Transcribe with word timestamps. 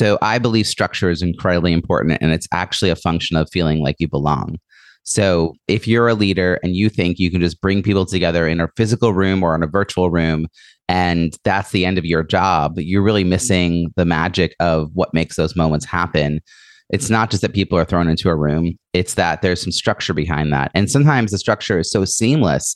So 0.00 0.16
I 0.22 0.38
believe 0.38 0.66
structure 0.66 1.10
is 1.10 1.20
incredibly 1.20 1.74
important 1.74 2.16
and 2.22 2.32
it's 2.32 2.48
actually 2.54 2.88
a 2.88 2.96
function 2.96 3.36
of 3.36 3.50
feeling 3.52 3.80
like 3.80 3.96
you 3.98 4.08
belong. 4.08 4.56
So 5.02 5.52
if 5.68 5.86
you're 5.86 6.08
a 6.08 6.14
leader 6.14 6.58
and 6.62 6.74
you 6.74 6.88
think 6.88 7.18
you 7.18 7.30
can 7.30 7.42
just 7.42 7.60
bring 7.60 7.82
people 7.82 8.06
together 8.06 8.48
in 8.48 8.62
a 8.62 8.70
physical 8.78 9.12
room 9.12 9.42
or 9.42 9.54
in 9.54 9.62
a 9.62 9.66
virtual 9.66 10.10
room 10.10 10.46
and 10.88 11.36
that's 11.44 11.72
the 11.72 11.84
end 11.84 11.98
of 11.98 12.06
your 12.06 12.22
job, 12.22 12.78
you're 12.78 13.02
really 13.02 13.24
mm-hmm. 13.24 13.28
missing 13.28 13.92
the 13.96 14.06
magic 14.06 14.56
of 14.58 14.88
what 14.94 15.12
makes 15.12 15.36
those 15.36 15.54
moments 15.54 15.84
happen. 15.84 16.40
It's 16.88 17.10
not 17.10 17.28
just 17.30 17.42
that 17.42 17.52
people 17.52 17.76
are 17.76 17.84
thrown 17.84 18.08
into 18.08 18.30
a 18.30 18.36
room, 18.36 18.78
it's 18.94 19.16
that 19.16 19.42
there's 19.42 19.60
some 19.60 19.70
structure 19.70 20.14
behind 20.14 20.50
that. 20.54 20.70
And 20.74 20.90
sometimes 20.90 21.30
the 21.30 21.36
structure 21.36 21.78
is 21.78 21.90
so 21.90 22.06
seamless 22.06 22.74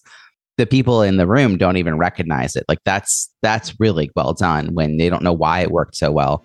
the 0.57 0.67
people 0.67 1.03
in 1.03 1.17
the 1.17 1.27
room 1.27 1.57
don't 1.57 1.79
even 1.79 1.99
recognize 1.99 2.55
it. 2.55 2.65
Like 2.69 2.79
that's 2.85 3.31
that's 3.43 3.75
really 3.81 4.11
well 4.15 4.35
done 4.35 4.75
when 4.75 4.99
they 4.99 5.09
don't 5.09 5.23
know 5.23 5.33
why 5.33 5.61
it 5.61 5.71
worked 5.71 5.97
so 5.97 6.13
well. 6.13 6.45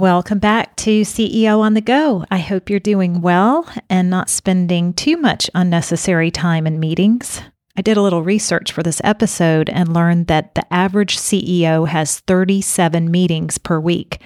Welcome 0.00 0.38
back 0.38 0.76
to 0.76 1.02
CEO 1.02 1.58
on 1.58 1.74
the 1.74 1.82
Go. 1.82 2.24
I 2.30 2.38
hope 2.38 2.70
you're 2.70 2.80
doing 2.80 3.20
well 3.20 3.70
and 3.90 4.08
not 4.08 4.30
spending 4.30 4.94
too 4.94 5.18
much 5.18 5.50
unnecessary 5.54 6.30
time 6.30 6.66
in 6.66 6.80
meetings. 6.80 7.42
I 7.76 7.82
did 7.82 7.98
a 7.98 8.00
little 8.00 8.22
research 8.22 8.72
for 8.72 8.82
this 8.82 9.02
episode 9.04 9.68
and 9.68 9.92
learned 9.92 10.28
that 10.28 10.54
the 10.54 10.64
average 10.72 11.18
CEO 11.18 11.86
has 11.86 12.20
37 12.20 13.10
meetings 13.10 13.58
per 13.58 13.78
week. 13.78 14.22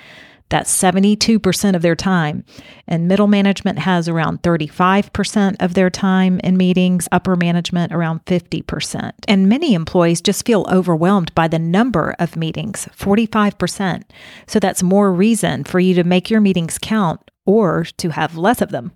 That's 0.50 0.74
72% 0.76 1.74
of 1.74 1.82
their 1.82 1.96
time. 1.96 2.44
And 2.86 3.08
middle 3.08 3.26
management 3.26 3.78
has 3.80 4.08
around 4.08 4.42
35% 4.42 5.56
of 5.60 5.74
their 5.74 5.90
time 5.90 6.38
in 6.44 6.56
meetings, 6.56 7.08
upper 7.10 7.34
management 7.34 7.92
around 7.92 8.24
50%. 8.26 9.12
And 9.26 9.48
many 9.48 9.74
employees 9.74 10.20
just 10.20 10.46
feel 10.46 10.66
overwhelmed 10.70 11.34
by 11.34 11.48
the 11.48 11.58
number 11.58 12.14
of 12.18 12.36
meetings, 12.36 12.88
45%. 12.96 14.02
So 14.46 14.60
that's 14.60 14.82
more 14.82 15.12
reason 15.12 15.64
for 15.64 15.80
you 15.80 15.94
to 15.94 16.04
make 16.04 16.30
your 16.30 16.40
meetings 16.40 16.78
count 16.78 17.20
or 17.46 17.84
to 17.96 18.10
have 18.10 18.36
less 18.36 18.60
of 18.60 18.70
them. 18.70 18.92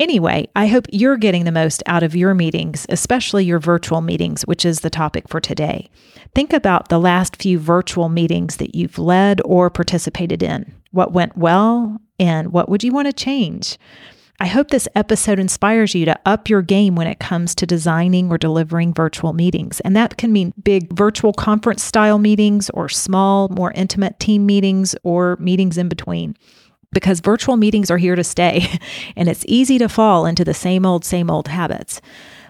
Anyway, 0.00 0.48
I 0.56 0.66
hope 0.66 0.86
you're 0.90 1.18
getting 1.18 1.44
the 1.44 1.52
most 1.52 1.82
out 1.84 2.02
of 2.02 2.16
your 2.16 2.32
meetings, 2.32 2.86
especially 2.88 3.44
your 3.44 3.58
virtual 3.58 4.00
meetings, 4.00 4.42
which 4.46 4.64
is 4.64 4.80
the 4.80 4.88
topic 4.88 5.28
for 5.28 5.40
today. 5.40 5.90
Think 6.34 6.54
about 6.54 6.88
the 6.88 6.98
last 6.98 7.36
few 7.36 7.58
virtual 7.58 8.08
meetings 8.08 8.56
that 8.56 8.74
you've 8.74 8.98
led 8.98 9.42
or 9.44 9.68
participated 9.68 10.42
in. 10.42 10.72
What 10.90 11.12
went 11.12 11.36
well 11.36 12.00
and 12.18 12.50
what 12.50 12.70
would 12.70 12.82
you 12.82 12.92
want 12.92 13.08
to 13.08 13.12
change? 13.12 13.76
I 14.42 14.46
hope 14.46 14.68
this 14.68 14.88
episode 14.94 15.38
inspires 15.38 15.94
you 15.94 16.06
to 16.06 16.18
up 16.24 16.48
your 16.48 16.62
game 16.62 16.94
when 16.94 17.06
it 17.06 17.20
comes 17.20 17.54
to 17.56 17.66
designing 17.66 18.30
or 18.30 18.38
delivering 18.38 18.94
virtual 18.94 19.34
meetings. 19.34 19.80
And 19.80 19.94
that 19.96 20.16
can 20.16 20.32
mean 20.32 20.54
big 20.62 20.90
virtual 20.96 21.34
conference 21.34 21.84
style 21.84 22.18
meetings 22.18 22.70
or 22.70 22.88
small, 22.88 23.50
more 23.50 23.72
intimate 23.72 24.18
team 24.18 24.46
meetings 24.46 24.94
or 25.02 25.36
meetings 25.38 25.76
in 25.76 25.90
between 25.90 26.36
because 26.92 27.20
virtual 27.20 27.56
meetings 27.56 27.90
are 27.90 27.98
here 27.98 28.16
to 28.16 28.24
stay 28.24 28.66
and 29.16 29.28
it's 29.28 29.44
easy 29.46 29.78
to 29.78 29.88
fall 29.88 30.26
into 30.26 30.44
the 30.44 30.54
same 30.54 30.84
old, 30.84 31.04
same 31.04 31.30
old 31.30 31.48
habits. 31.48 32.00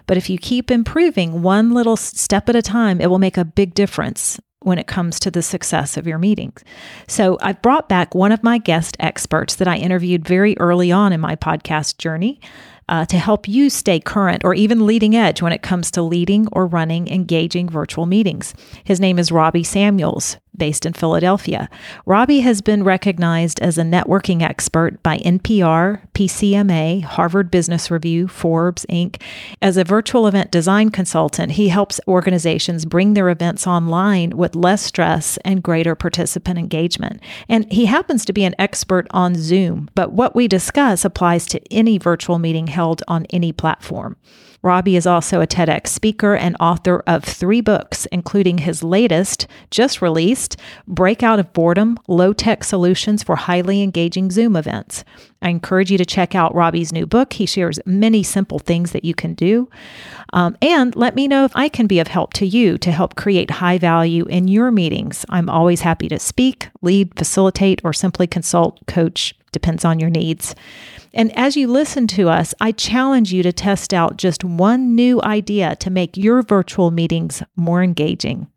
But 0.07 0.17
if 0.17 0.29
you 0.29 0.37
keep 0.37 0.71
improving 0.71 1.41
one 1.41 1.71
little 1.71 1.95
step 1.95 2.49
at 2.49 2.55
a 2.55 2.61
time, 2.61 2.99
it 2.99 3.09
will 3.09 3.19
make 3.19 3.37
a 3.37 3.45
big 3.45 3.73
difference 3.73 4.39
when 4.63 4.77
it 4.77 4.87
comes 4.87 5.19
to 5.19 5.31
the 5.31 5.41
success 5.41 5.97
of 5.97 6.05
your 6.05 6.17
meetings. 6.17 6.63
So 7.07 7.37
I've 7.41 7.61
brought 7.61 7.89
back 7.89 8.13
one 8.13 8.31
of 8.31 8.43
my 8.43 8.57
guest 8.57 8.95
experts 8.99 9.55
that 9.55 9.67
I 9.67 9.77
interviewed 9.77 10.27
very 10.27 10.57
early 10.59 10.91
on 10.91 11.13
in 11.13 11.19
my 11.19 11.35
podcast 11.35 11.97
journey 11.97 12.39
uh, 12.87 13.05
to 13.05 13.17
help 13.17 13.47
you 13.47 13.69
stay 13.69 13.99
current 13.99 14.43
or 14.43 14.53
even 14.53 14.85
leading 14.85 15.15
edge 15.15 15.41
when 15.41 15.53
it 15.53 15.61
comes 15.61 15.89
to 15.91 16.01
leading 16.01 16.47
or 16.51 16.67
running 16.67 17.07
engaging 17.07 17.69
virtual 17.69 18.05
meetings. 18.05 18.53
His 18.83 18.99
name 18.99 19.17
is 19.17 19.31
Robbie 19.31 19.63
Samuels 19.63 20.37
based 20.55 20.85
in 20.85 20.93
Philadelphia. 20.93 21.69
Robbie 22.05 22.41
has 22.41 22.61
been 22.61 22.83
recognized 22.83 23.59
as 23.61 23.77
a 23.77 23.83
networking 23.83 24.41
expert 24.41 25.01
by 25.01 25.17
NPR, 25.19 26.01
PCMA, 26.13 27.03
Harvard 27.03 27.49
Business 27.49 27.89
Review, 27.89 28.27
Forbes, 28.27 28.85
Inc. 28.87 29.21
As 29.61 29.77
a 29.77 29.83
virtual 29.83 30.27
event 30.27 30.51
design 30.51 30.89
consultant, 30.89 31.53
he 31.53 31.69
helps 31.69 31.99
organizations 32.07 32.85
bring 32.85 33.13
their 33.13 33.29
events 33.29 33.65
online 33.65 34.37
with 34.37 34.55
less 34.55 34.81
stress 34.81 35.37
and 35.45 35.63
greater 35.63 35.95
participant 35.95 36.59
engagement. 36.59 37.21
And 37.47 37.71
he 37.71 37.85
happens 37.85 38.25
to 38.25 38.33
be 38.33 38.43
an 38.43 38.55
expert 38.59 39.07
on 39.11 39.35
Zoom, 39.35 39.89
but 39.95 40.11
what 40.11 40.35
we 40.35 40.47
discuss 40.47 41.05
applies 41.05 41.45
to 41.47 41.61
any 41.71 41.97
virtual 41.97 42.39
meeting 42.39 42.67
held 42.67 43.03
on 43.07 43.25
any 43.29 43.51
platform. 43.51 44.17
Robbie 44.63 44.95
is 44.95 45.07
also 45.07 45.41
a 45.41 45.47
TEDx 45.47 45.87
speaker 45.87 46.35
and 46.35 46.55
author 46.59 47.03
of 47.07 47.23
three 47.23 47.61
books, 47.61 48.05
including 48.11 48.59
his 48.59 48.83
latest, 48.83 49.47
just 49.71 50.03
released, 50.03 50.40
Break 50.87 51.23
Out 51.23 51.39
of 51.39 51.53
Boredom 51.53 51.97
Low 52.07 52.33
Tech 52.33 52.63
Solutions 52.63 53.23
for 53.23 53.35
Highly 53.35 53.81
Engaging 53.81 54.31
Zoom 54.31 54.55
Events. 54.55 55.03
I 55.41 55.49
encourage 55.49 55.91
you 55.91 55.97
to 55.97 56.05
check 56.05 56.35
out 56.35 56.53
Robbie's 56.53 56.93
new 56.93 57.05
book. 57.05 57.33
He 57.33 57.45
shares 57.45 57.79
many 57.85 58.23
simple 58.23 58.59
things 58.59 58.91
that 58.91 59.05
you 59.05 59.15
can 59.15 59.33
do. 59.33 59.69
Um, 60.33 60.55
and 60.61 60.95
let 60.95 61.15
me 61.15 61.27
know 61.27 61.45
if 61.45 61.51
I 61.55 61.69
can 61.69 61.87
be 61.87 61.99
of 61.99 62.07
help 62.07 62.33
to 62.33 62.45
you 62.45 62.77
to 62.77 62.91
help 62.91 63.15
create 63.15 63.51
high 63.51 63.77
value 63.77 64.25
in 64.25 64.47
your 64.47 64.71
meetings. 64.71 65.25
I'm 65.29 65.49
always 65.49 65.81
happy 65.81 66.07
to 66.09 66.19
speak, 66.19 66.69
lead, 66.81 67.17
facilitate, 67.17 67.81
or 67.83 67.93
simply 67.93 68.27
consult, 68.27 68.79
coach, 68.87 69.33
depends 69.51 69.83
on 69.83 69.99
your 69.99 70.09
needs. 70.09 70.55
And 71.13 71.37
as 71.37 71.57
you 71.57 71.67
listen 71.67 72.07
to 72.07 72.29
us, 72.29 72.53
I 72.61 72.71
challenge 72.71 73.33
you 73.33 73.43
to 73.43 73.51
test 73.51 73.93
out 73.93 74.17
just 74.17 74.43
one 74.43 74.95
new 74.95 75.21
idea 75.21 75.75
to 75.77 75.89
make 75.89 76.15
your 76.15 76.41
virtual 76.41 76.91
meetings 76.91 77.43
more 77.55 77.83
engaging. 77.83 78.47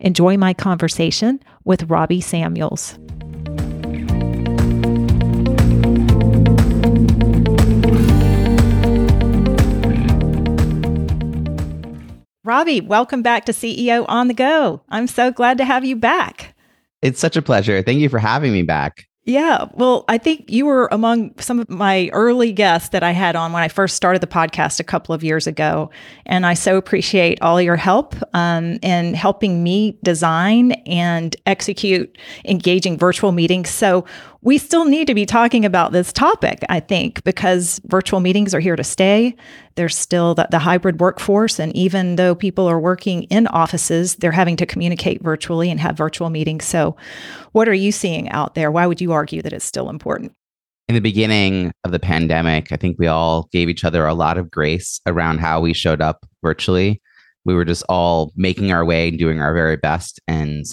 Enjoy 0.00 0.36
my 0.36 0.54
conversation 0.54 1.40
with 1.64 1.90
Robbie 1.90 2.20
Samuels. 2.20 2.98
Robbie, 12.44 12.80
welcome 12.80 13.22
back 13.22 13.44
to 13.44 13.52
CEO 13.52 14.06
on 14.08 14.28
the 14.28 14.34
Go. 14.34 14.82
I'm 14.88 15.06
so 15.06 15.30
glad 15.30 15.58
to 15.58 15.64
have 15.64 15.84
you 15.84 15.96
back. 15.96 16.54
It's 17.02 17.20
such 17.20 17.36
a 17.36 17.42
pleasure. 17.42 17.82
Thank 17.82 17.98
you 17.98 18.08
for 18.08 18.18
having 18.18 18.52
me 18.52 18.62
back. 18.62 19.07
Yeah. 19.28 19.66
Well, 19.74 20.06
I 20.08 20.16
think 20.16 20.50
you 20.50 20.64
were 20.64 20.88
among 20.90 21.38
some 21.38 21.60
of 21.60 21.68
my 21.68 22.08
early 22.14 22.50
guests 22.50 22.88
that 22.88 23.02
I 23.02 23.10
had 23.10 23.36
on 23.36 23.52
when 23.52 23.62
I 23.62 23.68
first 23.68 23.94
started 23.94 24.22
the 24.22 24.26
podcast 24.26 24.80
a 24.80 24.84
couple 24.84 25.14
of 25.14 25.22
years 25.22 25.46
ago. 25.46 25.90
And 26.24 26.46
I 26.46 26.54
so 26.54 26.78
appreciate 26.78 27.38
all 27.42 27.60
your 27.60 27.76
help 27.76 28.14
um, 28.32 28.78
in 28.80 29.12
helping 29.12 29.62
me 29.62 29.98
design 30.02 30.72
and 30.86 31.36
execute 31.44 32.16
engaging 32.46 32.96
virtual 32.96 33.30
meetings. 33.32 33.68
So, 33.68 34.06
we 34.40 34.56
still 34.56 34.84
need 34.84 35.08
to 35.08 35.14
be 35.14 35.26
talking 35.26 35.64
about 35.64 35.90
this 35.90 36.12
topic, 36.12 36.60
I 36.68 36.78
think, 36.78 37.24
because 37.24 37.80
virtual 37.86 38.20
meetings 38.20 38.54
are 38.54 38.60
here 38.60 38.76
to 38.76 38.84
stay. 38.84 39.34
There's 39.74 39.96
still 39.96 40.34
the, 40.34 40.46
the, 40.50 40.60
hybrid 40.60 41.00
workforce. 41.00 41.58
And 41.58 41.74
even 41.74 42.16
though 42.16 42.34
people 42.36 42.68
are 42.68 42.78
working 42.78 43.24
in 43.24 43.48
offices, 43.48 44.16
they're 44.16 44.30
having 44.30 44.56
to 44.56 44.66
communicate 44.66 45.22
virtually 45.22 45.70
and 45.70 45.80
have 45.80 45.96
virtual 45.96 46.30
meetings. 46.30 46.64
So, 46.64 46.96
what 47.52 47.68
are 47.68 47.74
you 47.74 47.90
seeing 47.90 48.28
out 48.30 48.54
there? 48.54 48.70
Why 48.70 48.86
would 48.86 49.00
you 49.00 49.12
argue 49.12 49.42
that 49.42 49.52
it's 49.52 49.64
still 49.64 49.90
important? 49.90 50.32
In 50.88 50.94
the 50.94 51.00
beginning 51.00 51.72
of 51.84 51.90
the 51.90 51.98
pandemic, 51.98 52.70
I 52.70 52.76
think 52.76 52.96
we 52.98 53.08
all 53.08 53.48
gave 53.52 53.68
each 53.68 53.84
other 53.84 54.06
a 54.06 54.14
lot 54.14 54.38
of 54.38 54.50
grace 54.50 55.00
around 55.06 55.38
how 55.38 55.60
we 55.60 55.74
showed 55.74 56.00
up 56.00 56.24
virtually. 56.42 57.02
We 57.44 57.54
were 57.54 57.64
just 57.64 57.84
all 57.88 58.32
making 58.36 58.72
our 58.72 58.84
way 58.84 59.08
and 59.08 59.18
doing 59.18 59.40
our 59.40 59.52
very 59.52 59.76
best. 59.76 60.20
And 60.28 60.64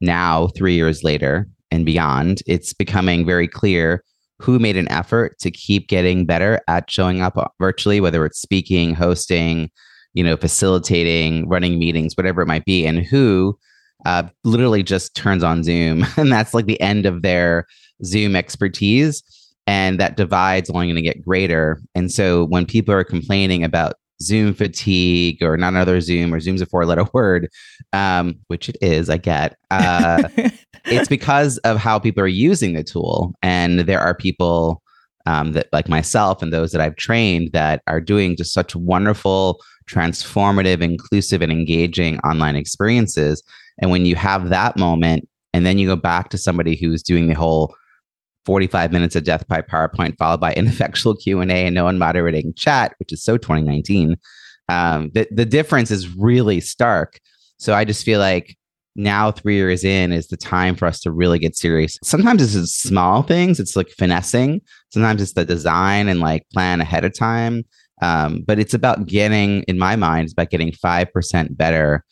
now, 0.00 0.48
three 0.48 0.74
years 0.74 1.02
later, 1.02 1.48
and 1.74 1.84
beyond, 1.84 2.42
it's 2.46 2.72
becoming 2.72 3.26
very 3.26 3.48
clear 3.48 4.02
who 4.40 4.58
made 4.58 4.76
an 4.76 4.90
effort 4.90 5.38
to 5.40 5.50
keep 5.50 5.88
getting 5.88 6.26
better 6.26 6.60
at 6.68 6.90
showing 6.90 7.20
up 7.20 7.36
virtually, 7.60 8.00
whether 8.00 8.24
it's 8.26 8.40
speaking, 8.40 8.94
hosting, 8.94 9.70
you 10.12 10.24
know, 10.24 10.36
facilitating, 10.36 11.48
running 11.48 11.78
meetings, 11.78 12.16
whatever 12.16 12.42
it 12.42 12.46
might 12.46 12.64
be, 12.64 12.86
and 12.86 13.00
who 13.04 13.56
uh, 14.06 14.24
literally 14.44 14.82
just 14.82 15.14
turns 15.14 15.42
on 15.42 15.62
Zoom, 15.62 16.04
and 16.16 16.32
that's 16.32 16.54
like 16.54 16.66
the 16.66 16.80
end 16.80 17.06
of 17.06 17.22
their 17.22 17.66
Zoom 18.04 18.36
expertise. 18.36 19.22
And 19.66 19.98
that 19.98 20.18
divide's 20.18 20.68
only 20.68 20.86
going 20.86 20.96
to 20.96 21.02
get 21.02 21.24
greater. 21.24 21.80
And 21.94 22.12
so 22.12 22.44
when 22.44 22.66
people 22.66 22.92
are 22.92 23.02
complaining 23.02 23.64
about 23.64 23.94
Zoom 24.22 24.54
fatigue 24.54 25.42
or 25.42 25.56
not 25.56 25.72
another 25.72 26.00
Zoom 26.00 26.32
or 26.32 26.40
Zoom's 26.40 26.62
a 26.62 26.66
four 26.66 26.86
letter 26.86 27.04
word, 27.12 27.48
um, 27.92 28.36
which 28.48 28.68
it 28.68 28.76
is, 28.80 29.10
I 29.10 29.16
get. 29.16 29.56
Uh, 29.70 30.28
it's 30.86 31.08
because 31.08 31.58
of 31.58 31.78
how 31.78 31.98
people 31.98 32.22
are 32.22 32.28
using 32.28 32.74
the 32.74 32.84
tool. 32.84 33.34
And 33.42 33.80
there 33.80 34.00
are 34.00 34.14
people 34.14 34.82
um, 35.26 35.52
that, 35.52 35.68
like 35.72 35.88
myself 35.88 36.42
and 36.42 36.52
those 36.52 36.72
that 36.72 36.80
I've 36.80 36.96
trained, 36.96 37.52
that 37.52 37.82
are 37.86 38.00
doing 38.00 38.36
just 38.36 38.52
such 38.52 38.76
wonderful, 38.76 39.60
transformative, 39.88 40.82
inclusive, 40.82 41.42
and 41.42 41.50
engaging 41.50 42.18
online 42.20 42.56
experiences. 42.56 43.42
And 43.80 43.90
when 43.90 44.04
you 44.06 44.16
have 44.16 44.50
that 44.50 44.76
moment, 44.76 45.28
and 45.52 45.64
then 45.64 45.78
you 45.78 45.86
go 45.86 45.96
back 45.96 46.30
to 46.30 46.38
somebody 46.38 46.76
who's 46.76 47.02
doing 47.02 47.28
the 47.28 47.34
whole 47.34 47.74
45 48.44 48.92
minutes 48.92 49.16
of 49.16 49.24
death 49.24 49.46
by 49.48 49.62
PowerPoint, 49.62 50.16
followed 50.18 50.40
by 50.40 50.52
ineffectual 50.54 51.16
Q&A 51.22 51.44
and 51.46 51.74
no 51.74 51.84
one 51.84 51.98
moderating 51.98 52.52
chat, 52.54 52.94
which 52.98 53.12
is 53.12 53.22
so 53.22 53.36
2019. 53.36 54.16
Um, 54.68 55.10
the, 55.14 55.26
the 55.30 55.44
difference 55.44 55.90
is 55.90 56.14
really 56.16 56.60
stark. 56.60 57.20
So 57.58 57.74
I 57.74 57.84
just 57.84 58.04
feel 58.04 58.20
like 58.20 58.56
now 58.96 59.30
three 59.30 59.56
years 59.56 59.84
in 59.84 60.12
is 60.12 60.28
the 60.28 60.36
time 60.36 60.76
for 60.76 60.86
us 60.86 61.00
to 61.00 61.10
really 61.10 61.38
get 61.38 61.56
serious. 61.56 61.98
Sometimes 62.04 62.54
it's 62.54 62.74
small 62.74 63.22
things. 63.22 63.58
It's 63.58 63.76
like 63.76 63.88
finessing. 63.90 64.60
Sometimes 64.92 65.20
it's 65.20 65.32
the 65.32 65.44
design 65.44 66.08
and 66.08 66.20
like 66.20 66.48
plan 66.52 66.80
ahead 66.80 67.04
of 67.04 67.16
time. 67.16 67.64
Um, 68.02 68.42
but 68.46 68.58
it's 68.58 68.74
about 68.74 69.06
getting, 69.06 69.62
in 69.64 69.78
my 69.78 69.96
mind, 69.96 70.24
it's 70.24 70.32
about 70.32 70.50
getting 70.50 70.72
5% 70.72 71.56
better 71.56 72.04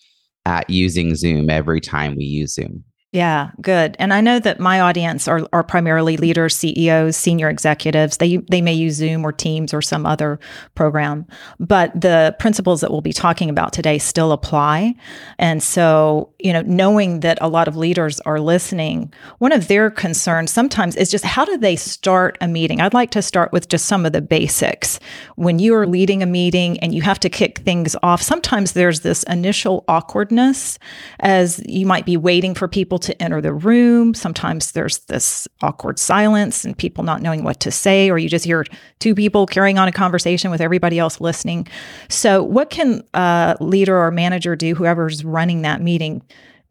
at 0.45 0.69
using 0.69 1.15
Zoom 1.15 1.51
every 1.51 1.81
time 1.81 2.17
we 2.17 2.25
use 2.25 2.55
Zoom. 2.55 2.85
Yeah, 3.13 3.51
good. 3.61 3.95
And 3.99 4.15
I 4.15 4.23
know 4.23 4.39
that 4.39 4.59
my 4.59 4.81
audience 4.81 5.29
are, 5.29 5.47
are 5.53 5.63
primarily 5.63 6.17
leaders, 6.17 6.57
CEOs, 6.57 7.15
senior 7.15 7.51
executives. 7.51 8.17
They 8.17 8.39
they 8.39 8.63
may 8.63 8.73
use 8.73 8.95
Zoom 8.95 9.23
or 9.23 9.33
Teams 9.33 9.75
or 9.75 9.83
some 9.83 10.07
other 10.07 10.41
program, 10.75 11.27
but 11.61 11.93
the 12.01 12.35
principles 12.39 12.81
that 12.81 12.91
we'll 12.91 13.03
be 13.03 13.13
talking 13.13 13.51
about 13.51 13.75
today 13.75 13.99
still 13.99 14.33
apply. 14.33 14.95
And 15.39 15.63
so, 15.63 16.33
you 16.39 16.55
know, 16.55 16.63
knowing 16.63 17.21
that 17.21 17.37
a 17.43 17.49
lot 17.51 17.69
of 17.69 17.77
leaders 17.77 18.19
are 18.21 18.41
listening, 18.41 19.13
one 19.41 19.53
of 19.53 19.69
their 19.69 19.91
concerns 19.91 20.51
sometimes 20.51 20.97
is 20.97 21.11
just 21.11 21.27
how 21.27 21.45
do 21.45 21.59
they 21.59 21.77
start 21.77 22.39
a 22.41 22.49
meeting? 22.49 22.81
I'd 22.81 22.95
like 22.95 23.11
to 23.11 23.21
start 23.21 23.53
with 23.53 23.69
just 23.69 23.85
some 23.85 24.07
of 24.07 24.15
the 24.15 24.23
basics. 24.23 24.99
When 25.37 25.59
you 25.59 25.75
are 25.75 25.87
leading 25.87 26.23
a 26.23 26.27
meeting 26.27 26.81
and 26.81 26.95
you 26.95 27.03
have 27.03 27.21
to 27.21 27.29
kick 27.29 27.59
things 27.59 27.95
off, 28.03 28.23
sometimes 28.23 28.73
there's 28.73 29.01
this 29.01 29.23
initial 29.25 29.85
awkwardness 29.87 30.79
as 31.21 31.63
you 31.69 31.85
might 31.85 32.07
be 32.07 32.17
waiting 32.17 32.55
for 32.55 32.69
people 32.69 33.02
to 33.03 33.23
enter 33.23 33.41
the 33.41 33.53
room. 33.53 34.15
Sometimes 34.15 34.73
there's 34.73 34.99
this 35.01 35.47
awkward 35.61 35.99
silence 35.99 36.65
and 36.65 36.77
people 36.77 37.05
not 37.05 37.23
knowing 37.23 37.45
what 37.45 37.61
to 37.61 37.71
say, 37.71 38.11
or 38.11 38.19
you 38.19 38.29
just 38.29 38.45
hear 38.45 38.65
two 38.99 39.15
people 39.15 39.47
carrying 39.47 39.79
on 39.79 39.89
a 39.89 39.93
conversation 39.93 40.51
with 40.51 40.61
everybody 40.61 40.99
else 40.99 41.21
listening. 41.21 41.69
So, 42.09 42.43
what 42.43 42.71
can 42.71 43.03
a 43.15 43.57
leader 43.61 43.99
or 43.99 44.11
manager 44.11 44.57
do, 44.57 44.75
whoever's 44.75 45.25
running 45.25 45.63
that 45.63 45.83
meeting, 45.83 46.23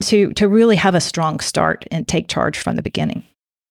to 0.01 0.33
to 0.33 0.47
really 0.47 0.75
have 0.75 0.95
a 0.95 1.01
strong 1.01 1.39
start 1.39 1.85
and 1.91 2.07
take 2.07 2.27
charge 2.27 2.57
from 2.57 2.75
the 2.75 2.81
beginning? 2.81 3.23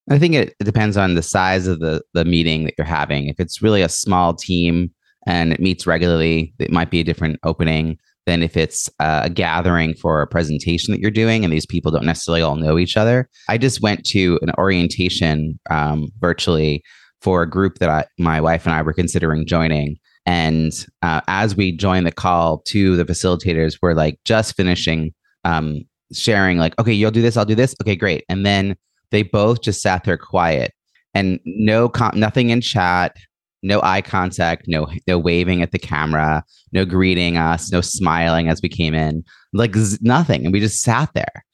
I 0.09 0.19
think 0.19 0.35
it, 0.35 0.55
it 0.59 0.65
depends 0.65 0.97
on 0.97 1.15
the 1.15 1.23
size 1.23 1.67
of 1.67 1.81
the 1.81 2.03
the 2.15 2.25
meeting 2.25 2.65
that 2.65 2.75
you're 2.79 2.87
having. 2.87 3.29
If 3.29 3.41
it's 3.41 3.63
really 3.63 3.83
a 3.83 3.89
small 3.89 4.35
team 4.35 4.91
and 5.27 5.53
it 5.53 5.61
meets 5.61 5.87
regularly, 5.87 6.55
it 6.59 6.71
might 6.71 6.91
be 6.91 7.01
a 7.01 7.05
different 7.05 7.39
opening 7.43 7.99
than 8.31 8.43
if 8.45 8.57
it's 8.57 8.89
a 9.01 9.29
gathering 9.29 9.95
for 9.95 10.23
a 10.23 10.27
presentation 10.27 10.93
that 10.93 11.01
you're 11.01 11.11
doing 11.11 11.45
and 11.45 11.53
these 11.53 11.67
people 11.67 11.91
don't 11.91 12.07
necessarily 12.07 12.43
all 12.43 12.55
know 12.55 12.79
each 12.79 12.97
other. 12.97 13.29
I 13.49 13.59
just 13.59 13.83
went 13.83 14.07
to 14.07 14.39
an 14.43 14.53
orientation 14.57 15.59
um, 15.69 16.09
virtually 16.21 16.83
for 17.21 17.43
a 17.43 17.51
group 17.51 17.79
that 17.79 17.91
I, 17.91 18.07
my 18.19 18.41
wife 18.41 18.67
and 18.67 18.75
I 18.75 18.83
were 18.83 18.93
considering 18.93 19.47
joining. 19.47 19.97
And 20.27 20.73
uh, 21.03 21.21
as 21.27 21.57
we 21.57 21.73
joined 21.73 22.07
the 22.07 22.13
call, 22.13 22.61
two 22.61 22.93
of 22.93 22.99
the 22.99 23.13
facilitators 23.13 23.79
were 23.83 23.95
like 23.95 24.21
just 24.25 24.57
finishing 24.57 25.13
um, 25.45 25.81
sharing, 26.13 26.59
like, 26.59 26.79
okay, 26.79 26.93
you'll 26.93 27.11
do 27.11 27.23
this, 27.23 27.37
I'll 27.37 27.45
do 27.45 27.55
this. 27.57 27.75
Okay, 27.83 27.97
great. 27.97 28.25
And 28.29 28.47
then 28.47 28.77
they 29.11 29.25
both 29.25 29.61
just 29.61 29.83
sat 29.83 30.05
there 30.05 30.19
quiet 30.19 30.73
and 31.15 31.41
no, 31.45 31.89
com- 31.89 32.19
nothing 32.19 32.51
in 32.51 32.61
chat, 32.61 33.17
no 33.63 33.81
eye 33.83 34.03
contact, 34.03 34.65
no 34.67 34.89
no 35.07 35.19
waving 35.19 35.63
at 35.63 35.73
the 35.73 35.79
camera, 35.79 36.45
no 36.73 36.85
greeting 36.85 37.37
us, 37.37 37.71
no 37.71 37.81
smiling 37.81 38.49
as 38.49 38.61
we 38.63 38.69
came 38.69 38.95
in, 38.95 39.25
like 39.53 39.75
z- 39.77 39.99
nothing, 40.01 40.45
and 40.45 40.53
we 40.53 40.61
just 40.61 40.81
sat 40.81 41.13
there. 41.15 41.45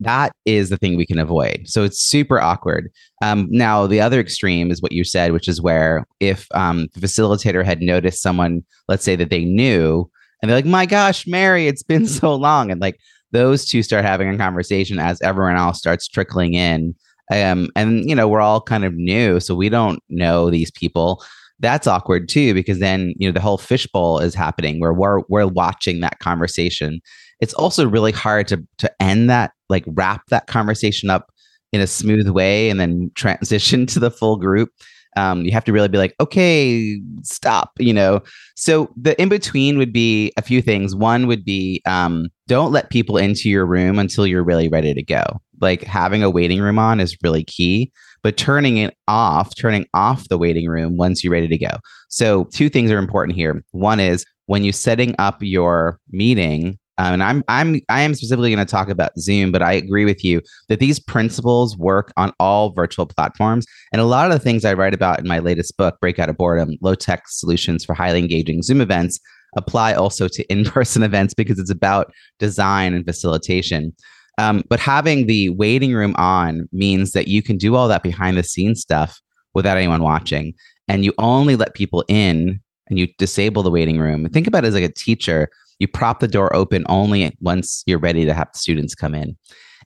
That 0.00 0.32
is 0.44 0.68
the 0.68 0.76
thing 0.76 0.96
we 0.96 1.06
can 1.06 1.18
avoid. 1.18 1.62
So 1.66 1.82
it's 1.82 2.00
super 2.00 2.40
awkward. 2.40 2.92
Um, 3.20 3.48
now 3.50 3.86
the 3.88 4.00
other 4.00 4.20
extreme 4.20 4.70
is 4.70 4.80
what 4.80 4.92
you 4.92 5.02
said, 5.02 5.32
which 5.32 5.48
is 5.48 5.60
where 5.60 6.06
if 6.20 6.46
um, 6.54 6.86
the 6.94 7.00
facilitator 7.00 7.64
had 7.64 7.80
noticed 7.80 8.22
someone, 8.22 8.62
let's 8.86 9.04
say 9.04 9.16
that 9.16 9.30
they 9.30 9.44
knew, 9.44 10.08
and 10.40 10.48
they're 10.48 10.58
like, 10.58 10.66
"My 10.66 10.86
gosh, 10.86 11.26
Mary, 11.26 11.66
it's 11.66 11.82
been 11.82 12.06
so 12.20 12.34
long," 12.34 12.70
and 12.70 12.80
like 12.80 12.98
those 13.32 13.66
two 13.66 13.82
start 13.82 14.04
having 14.04 14.28
a 14.28 14.38
conversation 14.38 14.98
as 14.98 15.20
everyone 15.20 15.56
else 15.56 15.78
starts 15.78 16.08
trickling 16.08 16.54
in. 16.54 16.94
Um, 17.30 17.68
and 17.76 18.08
you 18.08 18.14
know 18.14 18.26
we're 18.26 18.40
all 18.40 18.60
kind 18.60 18.84
of 18.84 18.94
new, 18.94 19.40
so 19.40 19.54
we 19.54 19.68
don't 19.68 20.02
know 20.08 20.48
these 20.48 20.70
people 20.70 21.22
that's 21.60 21.86
awkward 21.86 22.28
too 22.28 22.54
because 22.54 22.78
then 22.78 23.14
you 23.18 23.28
know 23.28 23.32
the 23.32 23.40
whole 23.40 23.58
fishbowl 23.58 24.18
is 24.20 24.34
happening 24.34 24.80
where 24.80 24.92
we're 24.92 25.20
we're 25.28 25.46
watching 25.46 26.00
that 26.00 26.18
conversation. 26.18 27.00
It's 27.40 27.54
also 27.54 27.88
really 27.88 28.12
hard 28.12 28.48
to 28.48 28.62
to 28.78 29.02
end 29.02 29.28
that 29.30 29.52
like 29.68 29.84
wrap 29.88 30.22
that 30.28 30.46
conversation 30.46 31.10
up 31.10 31.30
in 31.72 31.80
a 31.80 31.86
smooth 31.86 32.28
way 32.28 32.70
and 32.70 32.80
then 32.80 33.10
transition 33.14 33.86
to 33.88 34.00
the 34.00 34.10
full 34.10 34.36
group. 34.36 34.70
Um, 35.16 35.44
you 35.44 35.50
have 35.50 35.64
to 35.64 35.72
really 35.72 35.88
be 35.88 35.98
like 35.98 36.14
okay 36.20 37.00
stop 37.22 37.72
you 37.78 37.92
know? 37.92 38.20
So 38.56 38.92
the 38.96 39.20
in 39.20 39.28
between 39.28 39.78
would 39.78 39.92
be 39.92 40.32
a 40.36 40.42
few 40.42 40.62
things. 40.62 40.94
One 40.94 41.26
would 41.26 41.44
be 41.44 41.82
um, 41.86 42.28
don't 42.46 42.72
let 42.72 42.90
people 42.90 43.16
into 43.16 43.48
your 43.48 43.66
room 43.66 43.98
until 43.98 44.26
you're 44.26 44.44
really 44.44 44.68
ready 44.68 44.94
to 44.94 45.02
go. 45.02 45.24
Like 45.60 45.82
having 45.82 46.22
a 46.22 46.30
waiting 46.30 46.60
room 46.60 46.78
on 46.78 47.00
is 47.00 47.16
really 47.22 47.42
key 47.42 47.90
but 48.22 48.36
turning 48.36 48.78
it 48.78 48.96
off, 49.06 49.54
turning 49.56 49.86
off 49.94 50.28
the 50.28 50.38
waiting 50.38 50.68
room 50.68 50.96
once 50.96 51.22
you're 51.22 51.32
ready 51.32 51.48
to 51.48 51.58
go. 51.58 51.78
So, 52.08 52.44
two 52.44 52.68
things 52.68 52.90
are 52.90 52.98
important 52.98 53.36
here. 53.36 53.62
One 53.72 54.00
is 54.00 54.24
when 54.46 54.64
you're 54.64 54.72
setting 54.72 55.14
up 55.18 55.38
your 55.40 55.98
meeting, 56.10 56.78
um, 56.98 57.14
and 57.14 57.22
I'm 57.22 57.44
I'm 57.48 57.80
I 57.88 58.00
am 58.00 58.14
specifically 58.14 58.52
going 58.52 58.64
to 58.64 58.70
talk 58.70 58.88
about 58.88 59.16
Zoom, 59.18 59.52
but 59.52 59.62
I 59.62 59.72
agree 59.72 60.04
with 60.04 60.24
you 60.24 60.42
that 60.68 60.80
these 60.80 60.98
principles 60.98 61.76
work 61.78 62.12
on 62.16 62.32
all 62.40 62.72
virtual 62.72 63.06
platforms. 63.06 63.66
And 63.92 64.00
a 64.00 64.04
lot 64.04 64.26
of 64.26 64.32
the 64.32 64.42
things 64.42 64.64
I 64.64 64.72
write 64.74 64.94
about 64.94 65.20
in 65.20 65.28
my 65.28 65.38
latest 65.38 65.76
book, 65.76 65.96
Break 66.00 66.18
Out 66.18 66.28
of 66.28 66.36
Boredom: 66.36 66.76
Low 66.80 66.96
Tech 66.96 67.22
Solutions 67.28 67.84
for 67.84 67.94
Highly 67.94 68.18
Engaging 68.18 68.62
Zoom 68.62 68.80
Events, 68.80 69.20
apply 69.56 69.94
also 69.94 70.28
to 70.28 70.44
in-person 70.52 71.02
events 71.04 71.34
because 71.34 71.58
it's 71.58 71.70
about 71.70 72.12
design 72.38 72.94
and 72.94 73.04
facilitation. 73.04 73.94
Um, 74.38 74.62
but 74.68 74.80
having 74.80 75.26
the 75.26 75.50
waiting 75.50 75.92
room 75.92 76.14
on 76.16 76.68
means 76.72 77.12
that 77.12 77.28
you 77.28 77.42
can 77.42 77.58
do 77.58 77.74
all 77.74 77.88
that 77.88 78.02
behind 78.02 78.36
the 78.36 78.42
scenes 78.42 78.80
stuff 78.80 79.20
without 79.52 79.76
anyone 79.76 80.02
watching. 80.02 80.54
And 80.86 81.04
you 81.04 81.12
only 81.18 81.56
let 81.56 81.74
people 81.74 82.04
in 82.08 82.60
and 82.88 82.98
you 82.98 83.08
disable 83.18 83.62
the 83.62 83.70
waiting 83.70 83.98
room. 83.98 84.28
Think 84.30 84.46
about 84.46 84.64
it 84.64 84.68
as 84.68 84.74
like 84.74 84.84
a 84.84 84.92
teacher. 84.92 85.50
You 85.80 85.88
prop 85.88 86.20
the 86.20 86.28
door 86.28 86.54
open 86.54 86.84
only 86.88 87.36
once 87.40 87.82
you're 87.86 87.98
ready 87.98 88.24
to 88.24 88.32
have 88.32 88.48
the 88.52 88.58
students 88.58 88.94
come 88.94 89.14
in. 89.14 89.36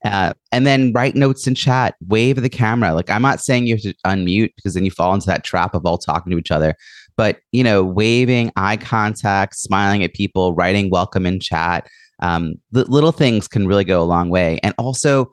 Uh, 0.05 0.33
and 0.50 0.67
then 0.67 0.93
write 0.93 1.15
notes 1.15 1.47
in 1.47 1.55
chat, 1.55 1.95
wave 2.09 2.41
the 2.41 2.49
camera. 2.49 2.93
Like 2.93 3.09
I'm 3.09 3.23
not 3.23 3.41
saying 3.41 3.67
you 3.67 3.77
have 3.77 3.83
to 3.83 3.95
unmute 4.05 4.50
because 4.57 4.75
then 4.75 4.85
you 4.85 4.91
fall 4.91 5.15
into 5.15 5.27
that 5.27 5.45
trap 5.45 5.75
of 5.75 5.87
all 5.87 5.97
talking 5.97 6.31
to 6.33 6.38
each 6.38 6.50
other. 6.50 6.75
But 7.17 7.38
you 7.53 7.62
know, 7.62 7.85
waving, 7.85 8.50
eye 8.57 8.77
contact, 8.77 9.57
smiling 9.57 10.03
at 10.03 10.15
people, 10.15 10.55
writing 10.55 10.91
welcome 10.91 11.25
in 11.25 11.41
chat, 11.41 11.87
um, 12.23 12.55
the 12.71 12.85
little 12.91 13.12
things 13.12 13.47
can 13.47 13.67
really 13.67 13.85
go 13.85 14.00
a 14.00 14.05
long 14.05 14.31
way. 14.31 14.59
And 14.62 14.75
also 14.79 15.31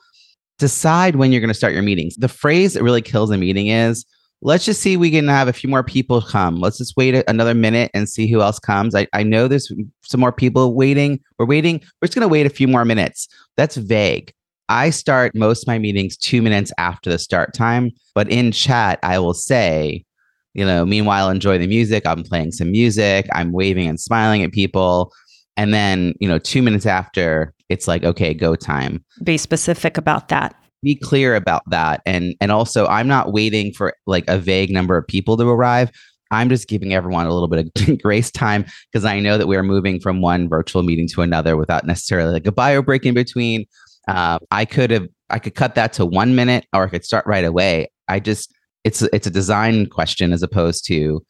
decide 0.58 1.16
when 1.16 1.32
you're 1.32 1.42
going 1.42 1.50
to 1.50 1.54
start 1.54 1.74
your 1.74 1.84
meetings. 1.84 2.16
The 2.18 2.28
phrase 2.28 2.74
that 2.74 2.84
really 2.84 3.02
kills 3.02 3.32
a 3.32 3.38
meeting 3.38 3.68
is 3.68 4.06
let's 4.42 4.66
just 4.66 4.82
see 4.82 4.98
we 4.98 5.12
can 5.12 5.28
have 5.28 5.48
a 5.48 5.54
few 5.54 5.70
more 5.70 5.84
people 5.84 6.22
come. 6.22 6.58
Let's 6.58 6.78
just 6.78 6.96
wait 6.98 7.24
another 7.28 7.54
minute 7.54 7.92
and 7.94 8.08
see 8.08 8.28
who 8.30 8.42
else 8.42 8.60
comes. 8.60 8.96
I, 8.96 9.08
I 9.14 9.24
know 9.24 9.48
there's 9.48 9.72
some 10.04 10.20
more 10.20 10.32
people 10.32 10.76
waiting. 10.76 11.20
We're 11.38 11.46
waiting. 11.46 11.82
We're 12.02 12.08
just 12.08 12.16
going 12.16 12.28
to 12.28 12.32
wait 12.32 12.46
a 12.46 12.50
few 12.50 12.68
more 12.68 12.86
minutes. 12.86 13.28
That's 13.58 13.78
vague. 13.78 14.34
I 14.70 14.92
start 14.92 15.34
most 15.34 15.64
of 15.64 15.68
my 15.68 15.80
meetings 15.80 16.16
two 16.16 16.42
minutes 16.42 16.72
after 16.78 17.10
the 17.10 17.18
start 17.18 17.54
time, 17.54 17.92
but 18.14 18.30
in 18.30 18.52
chat, 18.52 19.00
I 19.02 19.18
will 19.18 19.34
say, 19.34 20.06
you 20.54 20.64
know, 20.64 20.86
meanwhile, 20.86 21.30
enjoy 21.30 21.58
the 21.58 21.68
music. 21.68 22.06
I'm 22.06 22.24
playing 22.24 22.52
some 22.52 22.72
music. 22.72 23.28
I'm 23.34 23.52
waving 23.52 23.88
and 23.88 24.00
smiling 24.00 24.44
at 24.44 24.52
people. 24.52 25.12
And 25.58 25.74
then, 25.74 26.14
you 26.20 26.28
know, 26.28 26.40
two 26.40 26.62
minutes 26.62 26.86
after, 26.86 27.54
it's 27.70 27.88
like, 27.88 28.04
okay, 28.04 28.34
go 28.34 28.56
time. 28.56 29.04
Be 29.24 29.38
specific 29.38 29.98
about 29.98 30.30
that. 30.30 30.56
Be 30.82 30.96
clear 30.96 31.36
about 31.36 31.64
that. 31.70 32.02
And 32.06 32.36
and 32.40 32.52
also 32.52 32.88
I'm 32.88 33.08
not 33.08 33.34
waiting 33.34 33.74
for 33.74 33.94
like 34.08 34.24
a 34.28 34.38
vague 34.38 34.72
number 34.72 34.98
of 34.98 35.06
people 35.06 35.36
to 35.38 35.48
arrive. 35.48 35.92
I'm 36.32 36.48
just 36.48 36.68
giving 36.68 36.94
everyone 36.94 37.26
a 37.26 37.34
little 37.34 37.48
bit 37.48 37.72
of 37.88 38.02
grace 38.02 38.32
time 38.32 38.66
because 38.92 39.04
I 39.04 39.20
know 39.20 39.38
that 39.38 39.48
we 39.48 39.58
are 39.58 39.64
moving 39.64 40.00
from 40.00 40.22
one 40.22 40.48
virtual 40.48 40.84
meeting 40.84 41.08
to 41.10 41.22
another 41.22 41.58
without 41.58 41.86
necessarily 41.86 42.32
like 42.32 42.48
a 42.48 42.52
bio 42.52 42.82
break 42.82 43.06
in 43.06 43.14
between. 43.14 43.66
Uh, 44.08 44.40
I 44.52 44.66
could 44.66 44.92
have 44.92 45.08
I 45.30 45.40
could 45.40 45.56
cut 45.56 45.76
that 45.76 45.94
to 45.94 46.06
one 46.06 46.36
minute 46.36 46.66
or 46.74 46.84
I 46.86 46.90
could 46.90 47.06
start 47.06 47.26
right 47.28 47.46
away. 47.46 47.92
I 48.08 48.20
just 48.20 48.54
it's 48.84 49.02
it's 49.02 49.28
a 49.28 49.32
design 49.32 49.88
question 49.88 50.32
as 50.32 50.44
opposed 50.44 50.86
to 50.88 51.24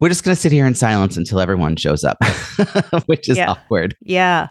we're 0.00 0.08
just 0.08 0.22
going 0.22 0.34
to 0.34 0.40
sit 0.40 0.52
here 0.52 0.66
in 0.66 0.74
silence 0.74 1.16
until 1.16 1.40
everyone 1.40 1.74
shows 1.74 2.04
up, 2.04 2.18
which 3.06 3.28
is 3.28 3.36
Yeah. 3.36 3.50
awkward. 3.50 3.96
Yeah. 4.00 4.48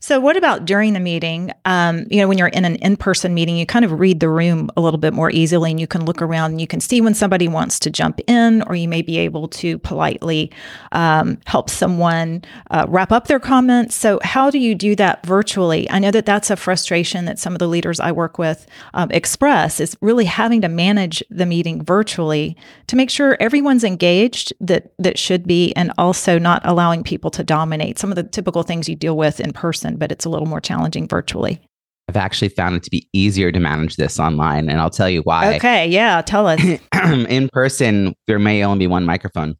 So, 0.00 0.20
what 0.20 0.36
about 0.38 0.64
during 0.64 0.94
the 0.94 1.00
meeting? 1.00 1.50
Um, 1.66 2.06
you 2.10 2.18
know, 2.20 2.28
when 2.28 2.38
you're 2.38 2.48
in 2.48 2.64
an 2.64 2.76
in 2.76 2.96
person 2.96 3.34
meeting, 3.34 3.56
you 3.58 3.66
kind 3.66 3.84
of 3.84 3.98
read 4.00 4.20
the 4.20 4.28
room 4.30 4.70
a 4.76 4.80
little 4.80 4.98
bit 4.98 5.12
more 5.12 5.30
easily 5.30 5.70
and 5.70 5.78
you 5.78 5.86
can 5.86 6.04
look 6.06 6.22
around 6.22 6.52
and 6.52 6.60
you 6.60 6.66
can 6.66 6.80
see 6.80 7.00
when 7.02 7.12
somebody 7.12 7.46
wants 7.46 7.78
to 7.80 7.90
jump 7.90 8.20
in, 8.26 8.62
or 8.62 8.74
you 8.74 8.88
may 8.88 9.02
be 9.02 9.18
able 9.18 9.48
to 9.48 9.78
politely 9.80 10.50
um, 10.92 11.38
help 11.46 11.68
someone 11.68 12.42
uh, 12.70 12.86
wrap 12.88 13.12
up 13.12 13.26
their 13.26 13.40
comments. 13.40 13.94
So, 13.94 14.18
how 14.22 14.50
do 14.50 14.58
you 14.58 14.74
do 14.74 14.96
that 14.96 15.26
virtually? 15.26 15.90
I 15.90 15.98
know 15.98 16.10
that 16.10 16.24
that's 16.24 16.50
a 16.50 16.56
frustration 16.56 17.26
that 17.26 17.38
some 17.38 17.52
of 17.52 17.58
the 17.58 17.68
leaders 17.68 18.00
I 18.00 18.12
work 18.12 18.38
with 18.38 18.66
um, 18.94 19.10
express 19.10 19.78
is 19.80 19.96
really 20.00 20.24
having 20.24 20.62
to 20.62 20.68
manage 20.68 21.22
the 21.28 21.44
meeting 21.44 21.84
virtually 21.84 22.56
to 22.86 22.96
make 22.96 23.10
sure 23.10 23.36
everyone's 23.40 23.84
engaged 23.84 24.54
that 24.60 24.85
that 24.98 25.18
should 25.18 25.46
be 25.46 25.72
and 25.74 25.92
also 25.98 26.38
not 26.38 26.62
allowing 26.64 27.02
people 27.02 27.30
to 27.30 27.44
dominate. 27.44 27.98
Some 27.98 28.10
of 28.10 28.16
the 28.16 28.22
typical 28.22 28.62
things 28.62 28.88
you 28.88 28.96
deal 28.96 29.16
with 29.16 29.40
in 29.40 29.52
person 29.52 29.96
but 29.96 30.12
it's 30.12 30.24
a 30.24 30.28
little 30.28 30.46
more 30.46 30.60
challenging 30.60 31.08
virtually. 31.08 31.60
I've 32.08 32.16
actually 32.16 32.50
found 32.50 32.76
it 32.76 32.84
to 32.84 32.90
be 32.90 33.08
easier 33.12 33.50
to 33.50 33.58
manage 33.58 33.96
this 33.96 34.20
online, 34.20 34.68
and 34.68 34.80
I'll 34.80 34.90
tell 34.90 35.10
you 35.10 35.22
why. 35.22 35.56
okay 35.56 35.88
yeah 35.88 36.22
tell 36.22 36.46
us. 36.46 36.60
In 37.28 37.48
person, 37.48 38.14
there 38.26 38.38
may 38.38 38.64
only 38.64 38.78
be 38.78 38.86
one 38.86 39.04
microphone, 39.04 39.56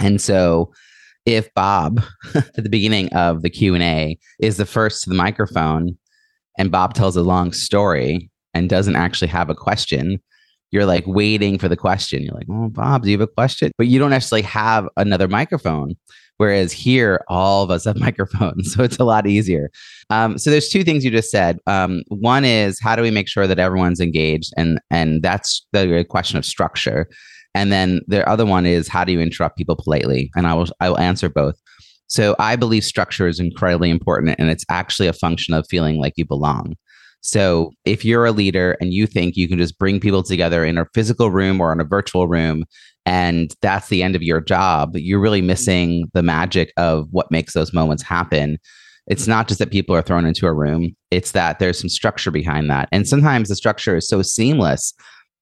and 0.00 0.20
so 0.20 0.72
if 1.26 1.52
Bob 1.54 2.02
at 2.34 2.54
the 2.54 2.68
beginning 2.68 3.12
of 3.14 3.42
the 3.42 3.50
Q 3.50 3.74
and 3.74 3.82
A 3.82 4.18
is 4.40 4.56
the 4.56 4.66
first 4.66 5.04
to 5.04 5.10
the 5.10 5.16
microphone, 5.16 5.96
and 6.58 6.70
Bob 6.70 6.94
tells 6.94 7.16
a 7.16 7.22
long 7.22 7.52
story 7.52 8.30
and 8.52 8.68
doesn't 8.68 8.96
actually 8.96 9.28
have 9.28 9.50
a 9.50 9.54
question, 9.54 10.20
you're 10.70 10.86
like 10.86 11.04
waiting 11.06 11.58
for 11.58 11.68
the 11.68 11.76
question. 11.76 12.22
You're 12.22 12.34
like, 12.34 12.46
"Oh, 12.50 12.68
Bob, 12.68 13.02
do 13.02 13.10
you 13.10 13.18
have 13.18 13.28
a 13.28 13.32
question?" 13.32 13.72
But 13.78 13.86
you 13.86 13.98
don't 13.98 14.12
actually 14.12 14.42
have 14.42 14.88
another 14.96 15.28
microphone. 15.28 15.94
Whereas 16.36 16.72
here, 16.72 17.24
all 17.28 17.62
of 17.62 17.70
us 17.70 17.84
have 17.84 17.96
microphones, 18.08 18.74
so 18.74 18.82
it's 18.82 18.98
a 18.98 19.04
lot 19.04 19.26
easier. 19.26 19.70
Um, 20.10 20.36
so 20.38 20.50
there's 20.50 20.68
two 20.68 20.82
things 20.84 21.04
you 21.04 21.10
just 21.10 21.30
said. 21.30 21.58
Um, 21.66 22.02
one 22.08 22.44
is 22.44 22.78
how 22.80 22.96
do 22.96 23.02
we 23.02 23.10
make 23.10 23.28
sure 23.28 23.46
that 23.46 23.58
everyone's 23.58 24.00
engaged, 24.00 24.52
and 24.56 24.80
and 24.90 25.22
that's 25.22 25.66
the 25.72 26.04
question 26.08 26.38
of 26.38 26.44
structure. 26.44 27.08
And 27.54 27.70
then 27.70 28.00
the 28.08 28.28
other 28.28 28.44
one 28.44 28.66
is 28.66 28.88
how 28.88 29.04
do 29.04 29.12
you 29.12 29.20
interrupt 29.20 29.56
people 29.56 29.76
politely? 29.76 30.30
And 30.34 30.46
I 30.46 30.54
will 30.54 30.66
I 30.80 30.88
will 30.88 30.98
answer 30.98 31.28
both. 31.28 31.60
So 32.08 32.36
I 32.38 32.56
believe 32.56 32.84
structure 32.84 33.26
is 33.26 33.40
incredibly 33.40 33.90
important, 33.90 34.34
and 34.38 34.50
it's 34.50 34.64
actually 34.68 35.08
a 35.08 35.12
function 35.12 35.54
of 35.54 35.66
feeling 35.68 35.98
like 35.98 36.14
you 36.16 36.26
belong. 36.26 36.76
So 37.24 37.72
if 37.86 38.04
you're 38.04 38.26
a 38.26 38.32
leader 38.32 38.76
and 38.82 38.92
you 38.92 39.06
think 39.06 39.34
you 39.34 39.48
can 39.48 39.56
just 39.56 39.78
bring 39.78 39.98
people 39.98 40.22
together 40.22 40.62
in 40.62 40.76
a 40.76 40.84
physical 40.92 41.30
room 41.30 41.58
or 41.58 41.72
in 41.72 41.80
a 41.80 41.84
virtual 41.84 42.28
room 42.28 42.66
and 43.06 43.50
that's 43.62 43.88
the 43.88 44.02
end 44.02 44.14
of 44.14 44.22
your 44.22 44.42
job, 44.42 44.94
you're 44.94 45.20
really 45.20 45.40
mm-hmm. 45.40 45.46
missing 45.46 46.10
the 46.12 46.22
magic 46.22 46.70
of 46.76 47.06
what 47.12 47.30
makes 47.30 47.54
those 47.54 47.72
moments 47.72 48.02
happen. 48.02 48.58
It's 49.06 49.26
not 49.26 49.48
just 49.48 49.58
that 49.58 49.70
people 49.70 49.96
are 49.96 50.02
thrown 50.02 50.26
into 50.26 50.46
a 50.46 50.52
room, 50.52 50.94
it's 51.10 51.32
that 51.32 51.58
there's 51.58 51.78
some 51.78 51.88
structure 51.88 52.30
behind 52.30 52.68
that. 52.68 52.90
And 52.92 53.08
sometimes 53.08 53.48
the 53.48 53.56
structure 53.56 53.96
is 53.96 54.06
so 54.06 54.20
seamless 54.20 54.92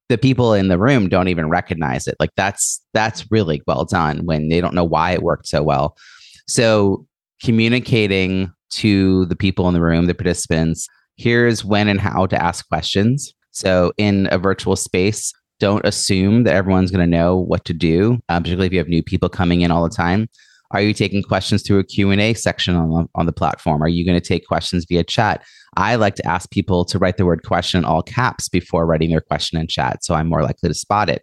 the 0.09 0.19
people 0.19 0.53
in 0.53 0.69
the 0.69 0.79
room 0.79 1.09
don't 1.09 1.29
even 1.29 1.49
recognize 1.49 2.07
it. 2.07 2.15
Like 2.21 2.31
that's 2.37 2.81
that's 2.93 3.25
really 3.31 3.61
well 3.67 3.85
done 3.85 4.25
when 4.25 4.51
they 4.51 4.61
don't 4.61 4.75
know 4.75 4.85
why 4.85 5.13
it 5.13 5.23
worked 5.23 5.49
so 5.49 5.63
well. 5.65 5.97
So 6.47 7.07
communicating 7.43 8.53
to 8.73 9.25
the 9.27 9.37
people 9.37 9.67
in 9.69 9.75
the 9.75 9.81
room, 9.81 10.07
the 10.07 10.15
participants, 10.15 10.87
here's 11.23 11.65
when 11.65 11.89
and 11.89 12.01
how 12.01 12.27
to 12.27 12.43
ask 12.43 12.67
questions. 12.69 13.33
So 13.53 13.93
in 13.97 14.29
a 14.33 14.39
virtual 14.39 14.77
space, 14.77 15.33
don't 15.61 15.87
assume 15.87 16.43
that 16.45 16.55
everyone's 16.55 16.91
going 16.91 17.09
to 17.09 17.17
know 17.17 17.37
what 17.37 17.65
to 17.67 17.73
do, 17.73 18.19
uh, 18.29 18.41
particularly 18.41 18.67
if 18.67 18.73
you 18.73 18.79
have 18.79 18.89
new 18.89 19.03
people 19.03 19.29
coming 19.29 19.61
in 19.61 19.71
all 19.71 19.85
the 19.85 19.95
time. 19.95 20.29
Are 20.73 20.81
you 20.81 20.95
taking 20.95 21.23
questions 21.23 21.63
through 21.63 21.79
a 21.79 21.85
Q&A 21.85 22.35
section 22.35 22.75
on 22.75 23.09
on 23.15 23.27
the 23.27 23.33
platform? 23.33 23.83
Are 23.83 23.89
you 23.89 24.05
going 24.05 24.19
to 24.19 24.27
take 24.27 24.47
questions 24.47 24.87
via 24.89 25.05
chat? 25.05 25.45
I 25.77 25.97
like 25.97 26.17
to 26.17 26.27
ask 26.27 26.51
people 26.51 26.85
to 26.87 26.99
write 26.99 27.19
the 27.19 27.27
word 27.27 27.45
question 27.45 27.79
in 27.79 27.85
all 27.85 28.03
caps 28.03 28.49
before 28.49 28.87
writing 28.87 29.11
their 29.11 29.21
question 29.21 29.61
in 29.61 29.69
chat, 29.69 30.03
so 30.03 30.15
I'm 30.15 30.29
more 30.29 30.43
likely 30.43 30.69
to 30.69 30.75
spot 30.75 31.09
it. 31.09 31.23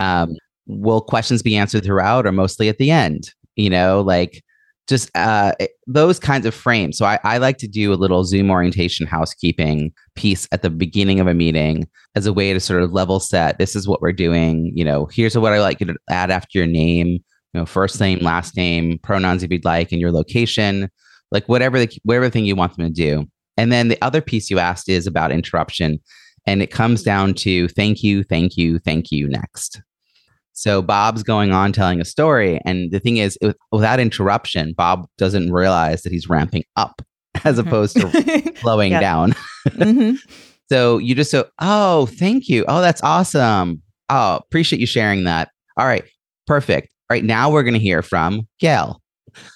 Um, 0.00 0.34
will 0.66 1.00
questions 1.00 1.42
be 1.42 1.56
answered 1.56 1.84
throughout 1.84 2.26
or 2.26 2.32
mostly 2.32 2.68
at 2.68 2.78
the 2.78 2.90
end? 2.90 3.32
You 3.56 3.70
know, 3.70 4.02
like 4.02 4.42
just 4.88 5.10
uh, 5.14 5.52
those 5.86 6.18
kinds 6.18 6.46
of 6.46 6.54
frames. 6.54 6.96
So 6.96 7.04
I, 7.04 7.18
I 7.22 7.38
like 7.38 7.58
to 7.58 7.68
do 7.68 7.92
a 7.92 7.94
little 7.94 8.24
Zoom 8.24 8.50
orientation 8.50 9.06
housekeeping 9.06 9.92
piece 10.14 10.48
at 10.50 10.62
the 10.62 10.70
beginning 10.70 11.20
of 11.20 11.26
a 11.26 11.34
meeting 11.34 11.86
as 12.14 12.26
a 12.26 12.32
way 12.32 12.52
to 12.52 12.60
sort 12.60 12.82
of 12.82 12.92
level 12.92 13.20
set. 13.20 13.58
This 13.58 13.76
is 13.76 13.86
what 13.86 14.00
we're 14.00 14.12
doing. 14.12 14.72
You 14.74 14.84
know, 14.84 15.06
here's 15.12 15.36
what 15.36 15.52
I 15.52 15.60
like 15.60 15.80
you 15.80 15.86
to 15.86 15.96
add 16.08 16.30
after 16.30 16.58
your 16.58 16.66
name. 16.66 17.18
You 17.52 17.60
know, 17.60 17.66
first 17.66 18.00
name, 18.00 18.18
last 18.20 18.56
name, 18.56 18.98
pronouns 19.02 19.42
if 19.42 19.50
you'd 19.50 19.64
like, 19.64 19.92
and 19.92 20.00
your 20.00 20.12
location, 20.12 20.90
like 21.30 21.48
whatever 21.48 21.78
the 21.78 21.98
whatever 22.04 22.30
thing 22.30 22.44
you 22.44 22.56
want 22.56 22.76
them 22.76 22.86
to 22.86 22.92
do. 22.92 23.26
And 23.56 23.72
then 23.72 23.88
the 23.88 23.98
other 24.02 24.20
piece 24.20 24.50
you 24.50 24.58
asked 24.58 24.88
is 24.88 25.06
about 25.06 25.32
interruption, 25.32 25.98
and 26.46 26.62
it 26.62 26.70
comes 26.70 27.02
down 27.02 27.34
to 27.34 27.68
thank 27.68 28.02
you, 28.02 28.22
thank 28.22 28.56
you, 28.56 28.78
thank 28.78 29.10
you. 29.10 29.28
Next. 29.28 29.80
So 30.58 30.82
Bob's 30.82 31.22
going 31.22 31.52
on 31.52 31.72
telling 31.72 32.00
a 32.00 32.04
story. 32.04 32.60
And 32.64 32.90
the 32.90 32.98
thing 33.00 33.18
is, 33.18 33.38
without 33.70 34.00
interruption, 34.00 34.74
Bob 34.76 35.06
doesn't 35.16 35.52
realize 35.52 36.02
that 36.02 36.12
he's 36.12 36.28
ramping 36.28 36.64
up 36.76 37.00
as 37.44 37.58
opposed 37.58 37.96
to 37.96 38.52
slowing 38.60 38.90
down. 38.92 39.32
Mhm. 39.68 40.18
So 40.70 40.98
you 40.98 41.14
just 41.14 41.30
so, 41.30 41.48
oh, 41.60 42.04
thank 42.04 42.46
you. 42.50 42.62
Oh, 42.68 42.82
that's 42.82 43.02
awesome. 43.02 43.80
Oh, 44.10 44.36
appreciate 44.36 44.80
you 44.80 44.86
sharing 44.86 45.24
that. 45.24 45.48
All 45.78 45.86
right, 45.86 46.04
perfect. 46.46 46.88
All 47.08 47.14
right, 47.14 47.24
now 47.24 47.50
we're 47.50 47.62
going 47.62 47.72
to 47.72 47.80
hear 47.80 48.02
from 48.02 48.46
Gail. 48.60 49.00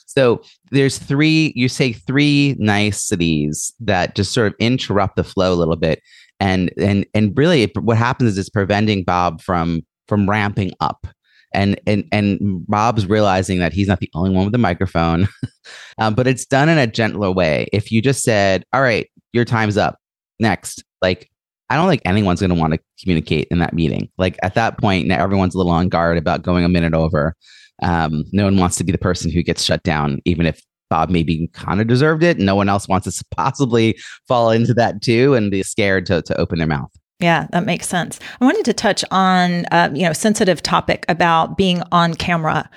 So 0.06 0.40
there's 0.71 0.97
three, 0.97 1.52
you 1.54 1.68
say 1.68 1.92
three 1.92 2.56
niceties 2.59 3.75
that 3.80 4.14
just 4.14 4.32
sort 4.32 4.47
of 4.49 4.54
interrupt 4.59 5.16
the 5.16 5.25
flow 5.25 5.52
a 5.52 5.56
little 5.56 5.76
bit. 5.76 6.00
And 6.40 6.73
and 6.78 7.04
and 7.12 7.37
really 7.37 7.64
it- 7.64 7.76
what 7.82 7.99
happens 7.99 8.30
is 8.32 8.38
it's 8.38 8.49
preventing 8.49 9.04
Bob 9.04 9.42
from 9.42 9.82
from 10.09 10.28
ramping 10.28 10.73
up. 10.80 11.06
And 11.54 11.78
and 11.87 12.09
and 12.12 12.66
Bob's 12.66 13.06
realizing 13.06 13.59
that 13.59 13.75
he's 13.75 13.88
not 13.88 14.00
the 14.00 14.11
only 14.14 14.30
one 14.30 14.47
with 14.47 14.54
a 14.54 14.59
microphone. 14.59 15.28
um, 15.99 16.14
but 16.14 16.26
it's 16.26 16.47
done 16.47 16.71
in 16.71 16.78
a 16.78 16.87
gentler 16.87 17.30
way. 17.30 17.68
If 17.73 17.92
you 17.92 18.00
just 18.00 18.23
said, 18.23 18.64
All 18.73 18.80
right, 18.80 19.11
your 19.32 19.44
time's 19.44 19.76
up. 19.76 19.99
Next. 20.40 20.82
Like 21.02 21.30
I 21.73 21.76
don't 21.76 21.88
think 21.88 22.02
anyone's 22.04 22.40
going 22.40 22.54
to 22.54 22.61
want 22.61 22.75
to 22.75 22.80
communicate 23.00 23.49
in 23.50 23.59
that 23.61 23.73
meeting. 23.73 24.11
Like 24.18 24.38
at 24.42 24.54
that 24.54 24.78
point, 24.78 25.09
now 25.09 25.23
everyone's 25.23 25.54
a 25.54 25.59
little 25.59 25.73
on 25.73 25.88
guard 25.88 26.18
about 26.18 26.42
going 26.42 26.64
a 26.64 26.68
minute 26.68 26.92
over. 26.94 27.35
Um, 27.82 28.25
no 28.32 28.44
one 28.44 28.59
wants 28.59 28.76
to 28.76 28.85
be 28.85 28.92
the 28.92 28.99
person 28.99 29.30
who 29.30 29.42
gets 29.42 29.62
shut 29.62 29.82
down, 29.82 30.21
even 30.26 30.44
if 30.44 30.62
Bob 30.90 31.09
maybe 31.09 31.49
kind 31.54 31.80
of 31.80 31.87
deserved 31.87 32.23
it. 32.23 32.38
No 32.38 32.54
one 32.54 32.68
else 32.68 32.88
wants 32.88 33.16
to 33.16 33.25
possibly 33.35 33.99
fall 34.28 34.50
into 34.50 34.75
that 34.75 35.00
too 35.00 35.32
and 35.32 35.50
be 35.50 35.62
scared 35.62 36.04
to, 36.06 36.21
to 36.21 36.38
open 36.38 36.59
their 36.59 36.68
mouth. 36.68 36.90
Yeah, 37.23 37.47
that 37.52 37.64
makes 37.64 37.87
sense. 37.87 38.19
I 38.41 38.45
wanted 38.45 38.64
to 38.64 38.73
touch 38.73 39.05
on, 39.12 39.64
uh, 39.67 39.91
you 39.95 40.02
know, 40.02 40.12
sensitive 40.12 40.61
topic 40.61 41.05
about 41.09 41.57
being 41.57 41.81
on 41.93 42.14
camera 42.14 42.69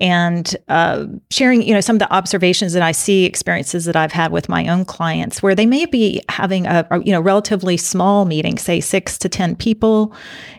and 0.00 0.56
uh, 0.68 1.06
sharing, 1.30 1.62
you 1.62 1.74
know, 1.74 1.80
some 1.80 1.96
of 1.96 2.00
the 2.00 2.12
observations 2.12 2.72
that 2.72 2.82
I 2.82 2.92
see, 2.92 3.24
experiences 3.24 3.84
that 3.86 3.96
I've 3.96 4.12
had 4.12 4.30
with 4.30 4.48
my 4.48 4.68
own 4.68 4.84
clients, 4.84 5.42
where 5.42 5.56
they 5.56 5.66
may 5.66 5.86
be 5.86 6.22
having 6.28 6.66
a, 6.66 6.86
a 6.90 7.02
you 7.02 7.10
know 7.10 7.20
relatively 7.20 7.76
small 7.76 8.24
meeting, 8.24 8.58
say 8.58 8.80
six 8.80 9.18
to 9.18 9.28
ten 9.28 9.56
people, 9.56 10.14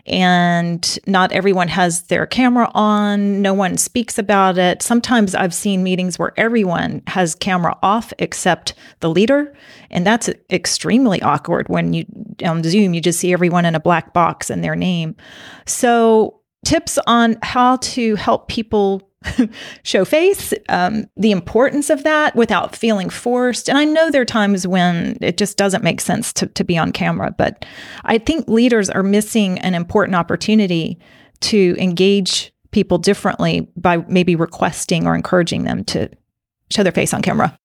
and 0.06 0.98
not 1.06 1.32
everyone 1.32 1.68
has 1.68 2.02
their 2.02 2.26
camera 2.26 2.70
on. 2.74 3.40
No 3.40 3.54
one 3.54 3.78
speaks 3.78 4.18
about 4.18 4.58
it. 4.58 4.82
Sometimes 4.82 5.34
I've 5.34 5.54
seen 5.54 5.82
meetings 5.82 6.18
where 6.18 6.34
everyone 6.36 7.02
has 7.06 7.34
camera 7.34 7.78
off 7.82 8.12
except 8.18 8.74
the 9.00 9.08
leader, 9.08 9.54
and 9.90 10.06
that's 10.06 10.28
extremely 10.50 11.22
awkward 11.22 11.68
when 11.70 11.94
you 11.94 12.04
on 12.44 12.62
Zoom 12.62 12.92
you 12.92 13.00
just 13.00 13.20
see 13.20 13.32
everyone 13.32 13.64
in 13.64 13.74
a 13.74 13.80
black 13.80 14.12
box 14.12 14.50
and 14.50 14.62
their 14.62 14.76
name. 14.76 15.16
So 15.64 16.40
tips 16.64 16.98
on 17.06 17.38
how 17.42 17.76
to 17.76 18.16
help 18.16 18.48
people 18.48 19.09
show 19.82 20.04
face, 20.04 20.54
um, 20.68 21.04
the 21.16 21.30
importance 21.30 21.90
of 21.90 22.04
that 22.04 22.34
without 22.34 22.74
feeling 22.74 23.10
forced. 23.10 23.68
And 23.68 23.76
I 23.76 23.84
know 23.84 24.10
there 24.10 24.22
are 24.22 24.26
times 24.26 24.66
when 24.66 25.18
it 25.20 25.36
just 25.36 25.56
doesn't 25.56 25.84
make 25.84 26.00
sense 26.00 26.32
to, 26.34 26.46
to 26.46 26.64
be 26.64 26.78
on 26.78 26.92
camera, 26.92 27.34
but 27.36 27.64
I 28.04 28.18
think 28.18 28.48
leaders 28.48 28.88
are 28.88 29.02
missing 29.02 29.58
an 29.58 29.74
important 29.74 30.16
opportunity 30.16 30.98
to 31.40 31.76
engage 31.78 32.52
people 32.70 32.98
differently 32.98 33.68
by 33.76 33.98
maybe 34.08 34.36
requesting 34.36 35.06
or 35.06 35.14
encouraging 35.14 35.64
them 35.64 35.84
to 35.84 36.08
show 36.70 36.82
their 36.82 36.92
face 36.92 37.12
on 37.12 37.22
camera. 37.22 37.56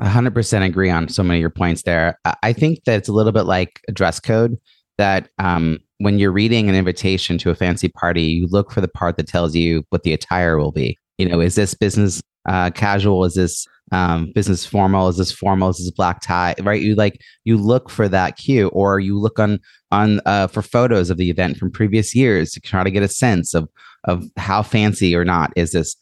Hundred 0.00 0.32
percent 0.32 0.64
agree 0.64 0.88
on 0.88 1.08
so 1.08 1.22
many 1.22 1.38
of 1.38 1.40
your 1.42 1.50
points 1.50 1.82
there. 1.82 2.18
I- 2.24 2.36
I 2.42 2.52
think 2.54 2.84
that 2.84 2.96
it's 2.96 3.08
a 3.08 3.12
little 3.12 3.32
bit 3.32 3.42
like 3.42 3.80
a 3.86 3.92
dress 3.92 4.18
code 4.18 4.56
that 4.96 5.28
um, 5.38 5.78
when 5.98 6.18
you're 6.18 6.32
reading 6.32 6.68
an 6.68 6.74
invitation 6.74 7.36
to 7.38 7.50
a 7.50 7.54
fancy 7.54 7.88
party, 7.88 8.22
you 8.22 8.46
look 8.50 8.70
for 8.70 8.80
the 8.80 8.88
part 8.88 9.16
that 9.16 9.28
tells 9.28 9.54
you 9.54 9.82
what 9.90 10.02
the 10.02 10.12
attire 10.12 10.58
will 10.58 10.72
be. 10.72 10.96
You 11.20 11.28
know, 11.28 11.40
is 11.40 11.54
this 11.54 11.74
business 11.74 12.22
uh, 12.48 12.70
casual? 12.70 13.26
Is 13.26 13.34
this 13.34 13.66
um, 13.92 14.32
business 14.34 14.64
formal? 14.64 15.08
Is 15.08 15.18
this 15.18 15.30
formal? 15.30 15.68
Is 15.68 15.76
this 15.76 15.90
black 15.90 16.22
tie? 16.22 16.54
Right? 16.62 16.80
You 16.80 16.94
like 16.94 17.20
you 17.44 17.58
look 17.58 17.90
for 17.90 18.08
that 18.08 18.38
cue 18.38 18.68
or 18.68 19.00
you 19.00 19.20
look 19.20 19.38
on 19.38 19.58
on 19.90 20.22
uh, 20.24 20.46
for 20.46 20.62
photos 20.62 21.10
of 21.10 21.18
the 21.18 21.28
event 21.28 21.58
from 21.58 21.70
previous 21.70 22.14
years 22.14 22.52
to 22.52 22.60
try 22.60 22.82
to 22.82 22.90
get 22.90 23.02
a 23.02 23.08
sense 23.08 23.52
of 23.52 23.68
of 24.04 24.24
how 24.38 24.62
fancy 24.62 25.14
or 25.14 25.26
not 25.26 25.52
is 25.56 25.72
this. 25.72 25.94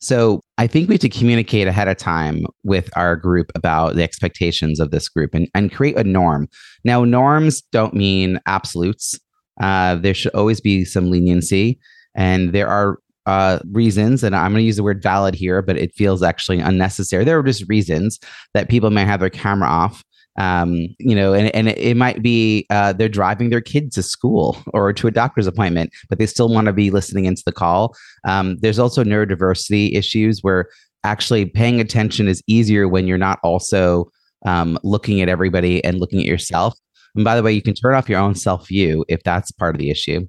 So 0.00 0.40
i 0.58 0.66
think 0.66 0.88
we 0.88 0.94
have 0.94 1.00
to 1.02 1.08
communicate 1.08 1.68
ahead 1.68 1.86
of 1.86 1.96
time 1.96 2.44
with 2.64 2.90
our 2.96 3.14
group 3.14 3.52
about 3.54 3.94
the 3.94 4.02
expectations 4.02 4.80
of 4.80 4.90
this 4.90 5.08
group 5.08 5.34
and, 5.34 5.48
and 5.54 5.72
create 5.72 5.96
a 5.96 6.02
norm. 6.02 6.48
Now 6.82 7.04
norms 7.04 7.62
don't 7.70 7.94
mean 7.94 8.40
absolutes. 8.46 9.20
Uh, 9.60 9.94
there 9.94 10.14
should 10.14 10.34
always 10.34 10.60
be 10.60 10.84
some 10.84 11.10
leniency 11.10 11.78
and 12.16 12.52
there 12.52 12.68
are 12.68 12.98
uh, 13.26 13.58
reasons, 13.70 14.22
and 14.22 14.34
I'm 14.34 14.52
going 14.52 14.62
to 14.62 14.66
use 14.66 14.76
the 14.76 14.82
word 14.82 15.02
valid 15.02 15.34
here, 15.34 15.62
but 15.62 15.76
it 15.76 15.94
feels 15.94 16.22
actually 16.22 16.60
unnecessary. 16.60 17.24
There 17.24 17.38
are 17.38 17.42
just 17.42 17.68
reasons 17.68 18.18
that 18.52 18.68
people 18.68 18.90
may 18.90 19.04
have 19.04 19.20
their 19.20 19.30
camera 19.30 19.68
off. 19.68 20.04
Um, 20.36 20.88
you 20.98 21.14
know, 21.14 21.32
and, 21.32 21.54
and 21.54 21.68
it, 21.68 21.96
might 21.96 22.20
be 22.20 22.66
uh, 22.68 22.92
they're 22.92 23.08
driving 23.08 23.50
their 23.50 23.60
kids 23.60 23.94
to 23.94 24.02
school 24.02 24.58
or 24.74 24.92
to 24.92 25.06
a 25.06 25.12
doctor's 25.12 25.46
appointment, 25.46 25.92
but 26.08 26.18
they 26.18 26.26
still 26.26 26.48
want 26.48 26.66
to 26.66 26.72
be 26.72 26.90
listening 26.90 27.24
into 27.24 27.42
the 27.46 27.52
call. 27.52 27.94
Um, 28.26 28.56
there's 28.60 28.80
also 28.80 29.04
neurodiversity 29.04 29.96
issues 29.96 30.40
where 30.42 30.68
actually 31.04 31.44
paying 31.46 31.80
attention 31.80 32.26
is 32.26 32.42
easier 32.48 32.88
when 32.88 33.06
you're 33.06 33.16
not 33.16 33.38
also 33.44 34.10
um, 34.44 34.78
looking 34.82 35.20
at 35.20 35.28
everybody 35.28 35.84
and 35.84 36.00
looking 36.00 36.18
at 36.18 36.26
yourself. 36.26 36.74
And 37.14 37.24
by 37.24 37.36
the 37.36 37.42
way, 37.42 37.52
you 37.52 37.62
can 37.62 37.74
turn 37.74 37.94
off 37.94 38.08
your 38.08 38.18
own 38.18 38.34
self 38.34 38.66
view 38.66 39.04
if 39.08 39.22
that's 39.22 39.52
part 39.52 39.74
of 39.74 39.78
the 39.78 39.90
issue. 39.90 40.26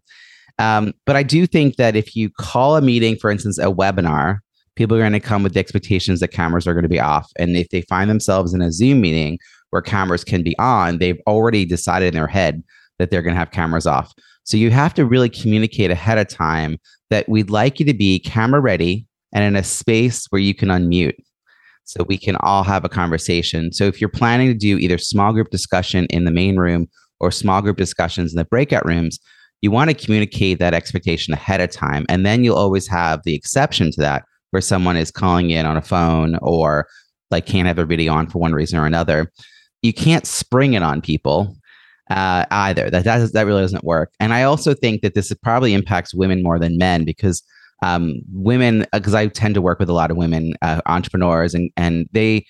Um, 0.58 0.94
but 1.06 1.16
I 1.16 1.24
do 1.24 1.46
think 1.48 1.76
that 1.76 1.96
if 1.96 2.16
you 2.16 2.30
call 2.30 2.78
a 2.78 2.82
meeting, 2.82 3.18
for 3.18 3.30
instance, 3.30 3.58
a 3.58 3.66
webinar, 3.66 4.40
people 4.76 4.96
are 4.96 5.02
going 5.02 5.14
to 5.14 5.20
come 5.20 5.44
with 5.44 5.54
the 5.54 5.60
expectations 5.60 6.20
that 6.20 6.30
cameras 6.30 6.68
are 6.68 6.74
going 6.74 6.84
to 6.84 6.90
be 6.90 7.00
off. 7.00 7.30
And 7.38 7.56
if 7.56 7.70
they 7.70 7.82
find 7.82 8.10
themselves 8.10 8.54
in 8.54 8.62
a 8.62 8.72
Zoom 8.72 9.02
meeting 9.02 9.38
where 9.70 9.82
cameras 9.82 10.24
can 10.24 10.44
be 10.44 10.58
on, 10.60 11.00
they've 11.00 11.20
already 11.28 11.66
decided 11.66 12.10
in 12.10 12.14
their 12.14 12.28
head 12.28 12.64
that 13.00 13.12
they're 13.12 13.22
going 13.22 13.34
to 13.34 13.40
have 13.40 13.52
cameras 13.52 13.88
off. 13.88 14.14
So 14.44 14.58
you 14.58 14.72
have 14.72 14.94
to 14.94 15.06
really 15.06 15.30
communicate 15.30 15.92
ahead 15.92 16.18
of 16.18 16.28
time 16.28 16.78
that 17.10 17.28
we'd 17.28 17.50
like 17.50 17.80
you 17.80 17.86
to 17.88 17.94
be 17.94 18.20
camera 18.20 18.62
ready 18.62 19.08
and 19.34 19.44
in 19.44 19.56
a 19.56 19.64
space 19.64 20.26
where 20.30 20.42
you 20.42 20.54
can 20.54 20.70
unmute 20.70 21.16
so 21.84 22.04
we 22.08 22.18
can 22.18 22.36
all 22.38 22.64
have 22.64 22.84
a 22.84 22.90
conversation. 22.90 23.72
So 23.72 23.86
if 23.86 24.02
you're 24.02 24.10
planning 24.10 24.48
to 24.48 24.58
do 24.58 24.78
either 24.78 24.98
small 24.98 25.34
group 25.34 25.50
discussion 25.50 26.06
in 26.06 26.26
the 26.26 26.32
main 26.32 26.58
room 26.58 26.88
or 27.20 27.32
small 27.32 27.62
group 27.62 27.78
discussions 27.78 28.34
in 28.34 28.38
the 28.38 28.46
breakout 28.46 28.86
rooms, 28.86 29.20
you 29.66 29.72
want 29.72 29.90
to 29.90 29.96
communicate 29.96 30.60
that 30.60 30.76
expectation 30.76 31.34
ahead 31.34 31.60
of 31.60 31.72
time. 31.72 32.06
And 32.08 32.24
then 32.24 32.44
you'll 32.44 32.56
always 32.56 32.88
have 32.88 33.22
the 33.24 33.34
exception 33.34 33.90
to 33.94 34.02
that 34.02 34.24
where 34.52 34.62
someone 34.62 34.96
is 34.96 35.10
calling 35.10 35.50
in 35.50 35.66
on 35.66 35.76
a 35.76 35.82
phone 35.82 36.38
or 36.44 36.88
like 37.32 37.48
can't 37.48 37.68
have 37.68 37.88
video 37.88 38.14
on 38.14 38.28
for 38.28 38.38
one 38.38 38.54
reason 38.54 38.78
or 38.78 38.86
another. 38.86 39.32
You 39.82 39.92
can't 39.92 40.28
spring 40.28 40.76
it 40.76 40.84
on 40.84 41.02
people 41.02 41.58
uh, 42.12 42.46
either. 42.52 42.92
That, 42.92 43.06
that 43.06 43.34
that 43.34 43.48
really 43.48 43.64
doesn't 43.64 43.84
work. 43.84 44.12
And 44.20 44.34
I 44.34 44.44
also 44.44 44.76
think 44.76 45.02
that 45.02 45.16
this 45.16 45.34
probably 45.42 45.74
impacts 45.74 46.14
women 46.14 46.44
more 46.44 46.60
than 46.60 46.78
men 46.78 47.04
because 47.04 47.42
um, 47.82 48.22
women, 48.32 48.86
because 48.94 49.16
I 49.16 49.30
tend 49.30 49.56
to 49.56 49.64
work 49.64 49.80
with 49.80 49.90
a 49.90 49.94
lot 49.94 50.12
of 50.12 50.18
women 50.18 50.54
uh, 50.62 50.82
entrepreneurs, 50.86 51.56
and 51.56 51.72
and 51.76 52.08
they 52.12 52.46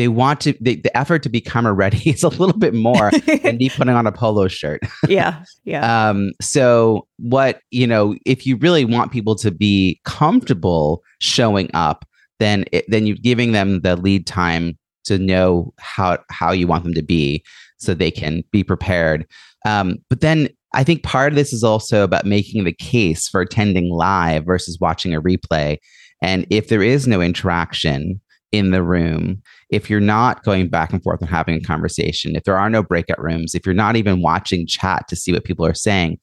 they 0.00 0.08
want 0.08 0.40
to 0.40 0.54
they, 0.62 0.76
the 0.76 0.96
effort 0.96 1.22
to 1.22 1.28
be 1.28 1.42
camera 1.42 1.74
ready 1.74 1.98
is 2.10 2.22
a 2.22 2.28
little 2.28 2.56
bit 2.56 2.72
more 2.72 3.10
than 3.42 3.58
me 3.58 3.68
putting 3.68 3.94
on 3.94 4.06
a 4.06 4.12
polo 4.12 4.48
shirt. 4.48 4.80
Yeah 5.08 5.44
yeah. 5.64 6.08
Um 6.08 6.30
so 6.40 7.06
what 7.18 7.60
you 7.70 7.86
know 7.86 8.16
if 8.24 8.46
you 8.46 8.56
really 8.56 8.84
want 8.84 9.12
people 9.12 9.34
to 9.36 9.50
be 9.50 10.00
comfortable 10.04 11.02
showing 11.18 11.68
up 11.74 12.06
then 12.38 12.64
it, 12.72 12.84
then 12.88 13.06
you're 13.06 13.16
giving 13.16 13.52
them 13.52 13.80
the 13.80 13.96
lead 13.96 14.26
time 14.26 14.78
to 15.04 15.18
know 15.18 15.74
how 15.78 16.18
how 16.30 16.52
you 16.52 16.66
want 16.66 16.84
them 16.84 16.94
to 16.94 17.02
be 17.02 17.44
so 17.78 17.92
they 17.92 18.10
can 18.10 18.42
be 18.52 18.64
prepared. 18.64 19.26
Um 19.66 19.98
but 20.08 20.22
then 20.22 20.48
I 20.72 20.84
think 20.84 21.02
part 21.02 21.32
of 21.32 21.36
this 21.36 21.52
is 21.52 21.64
also 21.64 22.04
about 22.04 22.24
making 22.24 22.64
the 22.64 22.72
case 22.72 23.28
for 23.28 23.42
attending 23.42 23.90
live 23.90 24.46
versus 24.46 24.78
watching 24.80 25.14
a 25.14 25.20
replay. 25.20 25.76
And 26.22 26.46
if 26.48 26.68
there 26.68 26.82
is 26.82 27.08
no 27.08 27.20
interaction, 27.20 28.20
in 28.52 28.70
the 28.70 28.82
room, 28.82 29.42
if 29.70 29.88
you're 29.88 30.00
not 30.00 30.42
going 30.42 30.68
back 30.68 30.92
and 30.92 31.02
forth 31.02 31.20
and 31.20 31.30
having 31.30 31.54
a 31.54 31.60
conversation, 31.60 32.34
if 32.34 32.44
there 32.44 32.58
are 32.58 32.70
no 32.70 32.82
breakout 32.82 33.22
rooms, 33.22 33.54
if 33.54 33.64
you're 33.64 33.74
not 33.74 33.96
even 33.96 34.22
watching 34.22 34.66
chat 34.66 35.06
to 35.08 35.16
see 35.16 35.32
what 35.32 35.44
people 35.44 35.64
are 35.64 35.74
saying, 35.74 36.18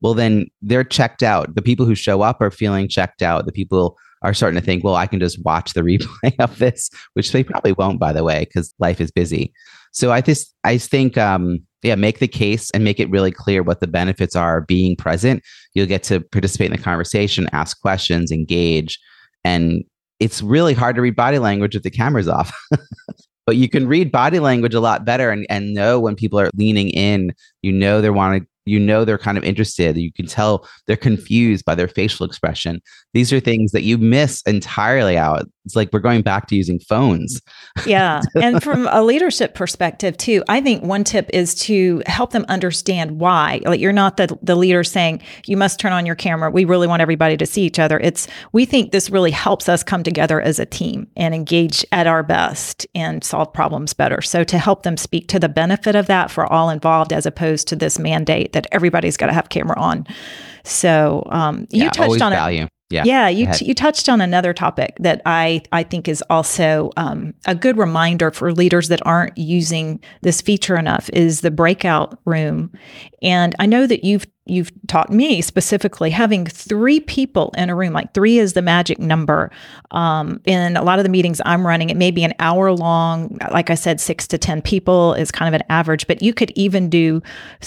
well, 0.00 0.14
then 0.14 0.46
they're 0.60 0.84
checked 0.84 1.22
out. 1.22 1.54
The 1.54 1.62
people 1.62 1.86
who 1.86 1.94
show 1.94 2.22
up 2.22 2.40
are 2.40 2.50
feeling 2.50 2.88
checked 2.88 3.22
out. 3.22 3.46
The 3.46 3.52
people 3.52 3.96
are 4.22 4.34
starting 4.34 4.58
to 4.58 4.64
think, 4.64 4.84
well, 4.84 4.94
I 4.94 5.06
can 5.06 5.20
just 5.20 5.44
watch 5.44 5.72
the 5.72 5.80
replay 5.82 6.34
of 6.38 6.58
this, 6.58 6.90
which 7.14 7.32
they 7.32 7.42
probably 7.42 7.72
won't, 7.72 8.00
by 8.00 8.12
the 8.12 8.24
way, 8.24 8.44
because 8.44 8.72
life 8.78 9.00
is 9.00 9.10
busy. 9.10 9.52
So 9.92 10.10
I 10.10 10.20
just, 10.20 10.54
I 10.64 10.78
think, 10.78 11.18
um, 11.18 11.60
yeah, 11.82 11.96
make 11.96 12.20
the 12.20 12.28
case 12.28 12.70
and 12.70 12.84
make 12.84 13.00
it 13.00 13.10
really 13.10 13.32
clear 13.32 13.62
what 13.62 13.80
the 13.80 13.86
benefits 13.86 14.36
are 14.36 14.58
of 14.58 14.66
being 14.66 14.96
present. 14.96 15.42
You'll 15.74 15.86
get 15.86 16.04
to 16.04 16.20
participate 16.20 16.70
in 16.70 16.76
the 16.76 16.82
conversation, 16.82 17.48
ask 17.52 17.80
questions, 17.80 18.30
engage, 18.30 18.98
and 19.44 19.84
it's 20.22 20.40
really 20.40 20.72
hard 20.72 20.94
to 20.94 21.02
read 21.02 21.16
body 21.16 21.40
language 21.40 21.74
if 21.74 21.82
the 21.82 21.90
camera's 21.90 22.28
off. 22.28 22.56
but 23.46 23.56
you 23.56 23.68
can 23.68 23.88
read 23.88 24.12
body 24.12 24.38
language 24.38 24.72
a 24.72 24.80
lot 24.80 25.04
better 25.04 25.30
and, 25.30 25.44
and 25.50 25.74
know 25.74 25.98
when 25.98 26.14
people 26.14 26.38
are 26.38 26.48
leaning 26.54 26.90
in, 26.90 27.34
you 27.62 27.72
know 27.72 28.00
they're 28.00 28.12
wanting 28.12 28.46
you 28.64 28.78
know 28.78 29.04
they're 29.04 29.18
kind 29.18 29.38
of 29.38 29.44
interested. 29.44 29.96
You 29.96 30.12
can 30.12 30.26
tell 30.26 30.68
they're 30.86 30.96
confused 30.96 31.64
by 31.64 31.74
their 31.74 31.88
facial 31.88 32.26
expression. 32.26 32.80
These 33.14 33.32
are 33.32 33.40
things 33.40 33.72
that 33.72 33.82
you 33.82 33.98
miss 33.98 34.42
entirely 34.42 35.18
out. 35.18 35.46
It's 35.64 35.76
like 35.76 35.90
we're 35.92 36.00
going 36.00 36.22
back 36.22 36.48
to 36.48 36.56
using 36.56 36.80
phones. 36.80 37.40
yeah. 37.86 38.20
And 38.42 38.62
from 38.62 38.88
a 38.90 39.02
leadership 39.02 39.54
perspective, 39.54 40.16
too, 40.16 40.42
I 40.48 40.60
think 40.60 40.82
one 40.82 41.04
tip 41.04 41.30
is 41.32 41.54
to 41.66 42.02
help 42.06 42.32
them 42.32 42.44
understand 42.48 43.20
why. 43.20 43.60
Like 43.64 43.80
you're 43.80 43.92
not 43.92 44.16
the, 44.16 44.36
the 44.42 44.56
leader 44.56 44.82
saying, 44.82 45.22
you 45.46 45.56
must 45.56 45.78
turn 45.78 45.92
on 45.92 46.04
your 46.04 46.16
camera. 46.16 46.50
We 46.50 46.64
really 46.64 46.88
want 46.88 47.02
everybody 47.02 47.36
to 47.36 47.46
see 47.46 47.62
each 47.62 47.78
other. 47.78 48.00
It's, 48.00 48.26
we 48.52 48.64
think 48.64 48.90
this 48.90 49.10
really 49.10 49.30
helps 49.30 49.68
us 49.68 49.84
come 49.84 50.02
together 50.02 50.40
as 50.40 50.58
a 50.58 50.66
team 50.66 51.06
and 51.16 51.34
engage 51.34 51.84
at 51.92 52.08
our 52.08 52.24
best 52.24 52.86
and 52.94 53.22
solve 53.22 53.52
problems 53.52 53.92
better. 53.92 54.20
So 54.22 54.42
to 54.44 54.58
help 54.58 54.82
them 54.82 54.96
speak 54.96 55.28
to 55.28 55.38
the 55.38 55.48
benefit 55.48 55.94
of 55.94 56.06
that 56.06 56.30
for 56.30 56.50
all 56.52 56.70
involved, 56.70 57.12
as 57.12 57.26
opposed 57.26 57.68
to 57.68 57.76
this 57.76 57.98
mandate 57.98 58.51
that 58.52 58.66
everybody's 58.72 59.16
got 59.16 59.26
to 59.26 59.32
have 59.32 59.48
camera 59.48 59.78
on. 59.78 60.06
So 60.64 61.26
um, 61.30 61.66
you 61.70 61.84
yeah, 61.84 61.90
touched 61.90 62.22
on 62.22 62.32
value. 62.32 62.64
it. 62.64 62.68
Yeah, 62.90 63.04
yeah. 63.04 63.28
You 63.28 63.50
t- 63.50 63.64
you 63.64 63.74
touched 63.74 64.08
on 64.08 64.20
another 64.20 64.52
topic 64.52 64.96
that 65.00 65.22
I 65.24 65.62
I 65.72 65.82
think 65.82 66.08
is 66.08 66.22
also 66.28 66.90
um, 66.98 67.32
a 67.46 67.54
good 67.54 67.78
reminder 67.78 68.30
for 68.30 68.52
leaders 68.52 68.88
that 68.88 69.04
aren't 69.06 69.36
using 69.38 69.98
this 70.20 70.42
feature 70.42 70.76
enough 70.76 71.08
is 71.14 71.40
the 71.40 71.50
breakout 71.50 72.18
room, 72.26 72.70
and 73.22 73.54
I 73.58 73.66
know 73.66 73.86
that 73.86 74.04
you've 74.04 74.26
you've 74.46 74.72
taught 74.88 75.10
me 75.10 75.40
specifically 75.40 76.10
having 76.10 76.44
three 76.46 77.00
people 77.00 77.52
in 77.56 77.70
a 77.70 77.74
room 77.74 77.92
like 77.92 78.12
three 78.12 78.38
is 78.38 78.54
the 78.54 78.62
magic 78.62 78.98
number 78.98 79.50
um, 79.92 80.40
in 80.44 80.76
a 80.76 80.82
lot 80.82 80.98
of 80.98 81.04
the 81.04 81.08
meetings 81.08 81.40
i'm 81.44 81.66
running 81.66 81.90
it 81.90 81.96
may 81.96 82.10
be 82.10 82.24
an 82.24 82.34
hour 82.38 82.72
long 82.72 83.36
like 83.50 83.70
i 83.70 83.74
said 83.74 84.00
six 84.00 84.26
to 84.26 84.38
ten 84.38 84.60
people 84.60 85.14
is 85.14 85.30
kind 85.30 85.52
of 85.52 85.60
an 85.60 85.66
average 85.68 86.06
but 86.06 86.22
you 86.22 86.34
could 86.34 86.50
even 86.56 86.88
do 86.88 87.22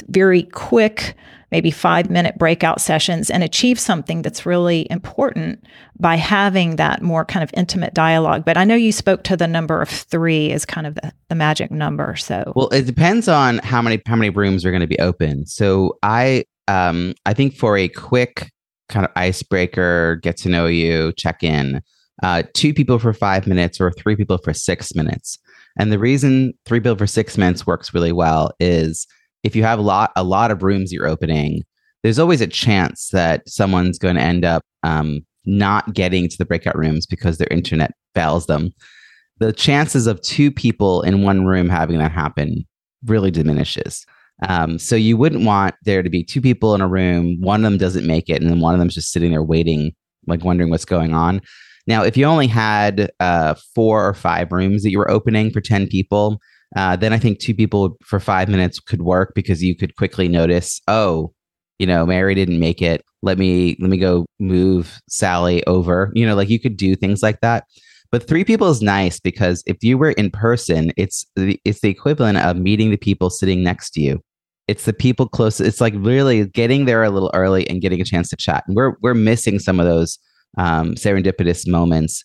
very 0.10 0.44
quick 0.44 1.16
maybe 1.52 1.72
five 1.72 2.10
minute 2.10 2.38
breakout 2.38 2.82
sessions 2.82 3.30
and 3.30 3.44
achieve 3.44 3.80
something 3.80 4.22
that's 4.22 4.46
really 4.46 4.88
important 4.90 5.64
by 5.98 6.16
having 6.16 6.76
that 6.76 7.02
more 7.02 7.24
kind 7.24 7.44
of 7.44 7.52
intimate 7.54 7.94
dialogue. 7.94 8.44
But 8.44 8.58
I 8.58 8.66
know 8.66 8.76
you 8.76 8.92
spoke 8.92 9.24
to 9.24 9.38
the 9.38 9.48
number 9.48 9.82
of 9.82 9.90
three 9.90 10.52
as 10.52 10.66
kind 10.66 10.88
of 10.88 10.96
the, 10.96 11.14
the 11.30 11.36
magic 11.36 11.72
number. 11.72 12.16
So 12.16 12.52
well, 12.56 12.70
it 12.70 12.86
depends 12.86 13.28
on 13.28 13.60
how 13.60 13.82
many 13.82 14.02
how 14.06 14.16
many 14.16 14.30
rooms 14.30 14.66
are 14.66 14.72
going 14.72 14.82
to 14.82 14.88
be 14.88 15.00
open. 15.00 15.46
So 15.46 15.98
I 16.04 16.44
um 16.68 17.14
I 17.26 17.34
think 17.34 17.56
for 17.56 17.78
a 17.78 17.88
quick 17.90 18.52
kind 18.90 19.06
of 19.06 19.12
icebreaker, 19.16 20.20
get 20.22 20.38
to 20.38 20.50
know 20.50 20.68
you, 20.68 21.12
check 21.18 21.44
in, 21.44 21.82
uh, 22.24 22.44
two 22.54 22.74
people 22.74 23.00
for 23.00 23.14
five 23.14 23.48
minutes 23.48 23.82
or 23.82 23.92
three 23.92 24.16
people 24.16 24.38
for 24.38 24.54
six 24.54 24.94
minutes. 24.96 25.38
And 25.78 25.92
the 25.92 26.00
reason 26.00 26.54
three 26.66 26.80
people 26.80 26.96
for 26.96 27.08
six 27.08 27.38
minutes 27.38 27.68
works 27.68 27.94
really 27.94 28.12
well 28.12 28.52
is 28.60 29.08
if 29.44 29.56
you 29.56 29.64
have 29.64 29.80
a 29.80 29.84
lot 29.84 30.12
a 30.16 30.24
lot 30.24 30.52
of 30.52 30.64
rooms 30.64 30.92
you're 30.92 31.08
opening, 31.08 31.64
there's 32.04 32.20
always 32.20 32.42
a 32.42 32.48
chance 32.48 33.10
that 33.10 33.48
someone's 33.48 33.98
going 33.98 34.16
to 34.16 34.22
end 34.22 34.46
up 34.46 34.64
um, 34.84 35.22
not 35.46 35.94
getting 35.94 36.30
to 36.30 36.38
the 36.38 36.46
breakout 36.46 36.78
rooms 36.78 37.06
because 37.06 37.38
their 37.38 37.48
internet 37.52 37.92
fails 38.14 38.48
them. 38.48 38.72
The 39.40 39.52
chances 39.52 40.08
of 40.08 40.22
two 40.22 40.52
people 40.52 41.02
in 41.02 41.24
one 41.24 41.46
room 41.46 41.70
having 41.70 41.98
that 41.98 42.12
happen 42.12 42.66
really 43.06 43.32
diminishes. 43.32 44.06
Um, 44.48 44.78
so 44.78 44.96
you 44.96 45.18
wouldn't 45.18 45.46
want 45.46 45.76
there 45.84 46.04
to 46.04 46.10
be 46.10 46.24
two 46.24 46.42
people 46.42 46.76
in 46.76 46.82
a 46.82 46.88
room, 46.88 47.40
one 47.42 47.64
of 47.64 47.72
them 47.72 47.80
doesn't 47.80 48.06
make 48.06 48.30
it, 48.30 48.42
and 48.42 48.50
then 48.50 48.60
one 48.60 48.74
of 48.74 48.80
them's 48.80 48.96
just 48.96 49.12
sitting 49.12 49.32
there 49.32 49.44
waiting, 49.44 49.94
like 50.28 50.44
wondering 50.44 50.70
what's 50.70 50.86
going 50.86 51.14
on. 51.14 51.42
Now, 51.88 52.04
if 52.04 52.18
you 52.18 52.26
only 52.26 52.48
had 52.48 53.12
uh, 53.20 53.56
four 53.74 54.08
or 54.08 54.14
five 54.14 54.52
rooms 54.52 54.84
that 54.84 54.92
you 54.92 54.98
were 54.98 55.10
opening 55.10 55.52
for 55.52 55.62
10 55.62 55.88
people, 55.88 56.40
uh, 56.76 56.96
then 56.96 57.14
I 57.14 57.20
think 57.20 57.40
two 57.40 57.54
people 57.54 57.98
for 58.04 58.20
five 58.20 58.50
minutes 58.50 58.80
could 58.80 59.02
work 59.02 59.34
because 59.36 59.64
you 59.64 59.76
could 59.76 59.96
quickly 59.96 60.28
notice, 60.28 60.82
oh, 60.88 61.32
you 61.80 61.86
know, 61.86 62.06
Mary 62.06 62.36
didn't 62.36 62.60
make 62.60 62.82
it. 62.82 63.04
Let 63.22 63.38
me 63.38 63.76
let 63.80 63.90
me 63.90 63.98
go 63.98 64.26
move 64.40 65.00
Sally 65.10 65.66
over. 65.66 66.12
You 66.16 66.26
know, 66.26 66.36
like 66.36 66.50
you 66.50 66.60
could 66.60 66.78
do 66.78 66.96
things 66.96 67.22
like 67.22 67.42
that. 67.42 67.66
But 68.12 68.28
three 68.28 68.46
people 68.46 68.70
is 68.70 68.82
nice 68.82 69.20
because 69.20 69.64
if 69.66 69.84
you 69.84 69.98
were 69.98 70.12
in 70.12 70.32
person, 70.32 70.94
it's 70.96 71.26
the, 71.36 71.60
it's 71.66 71.82
the 71.82 71.90
equivalent 71.90 72.38
of 72.38 72.56
meeting 72.56 72.92
the 72.92 72.98
people 72.98 73.30
sitting 73.30 73.64
next 73.64 73.92
to 73.92 74.02
you. 74.02 74.22
It's 74.68 74.86
the 74.86 74.94
people 74.94 75.28
close. 75.28 75.60
It's 75.62 75.82
like 75.82 75.94
really 75.98 76.48
getting 76.48 76.86
there 76.86 77.04
a 77.04 77.10
little 77.10 77.32
early 77.34 77.70
and 77.70 77.82
getting 77.82 78.02
a 78.02 78.06
chance 78.06 78.30
to 78.30 78.36
chat. 78.36 78.64
And 78.68 78.76
we're 78.76 78.96
we're 79.02 79.14
missing 79.14 79.60
some 79.60 79.80
of 79.80 79.86
those 79.86 80.18
um, 80.58 80.96
serendipitous 80.96 81.68
moments. 81.68 82.24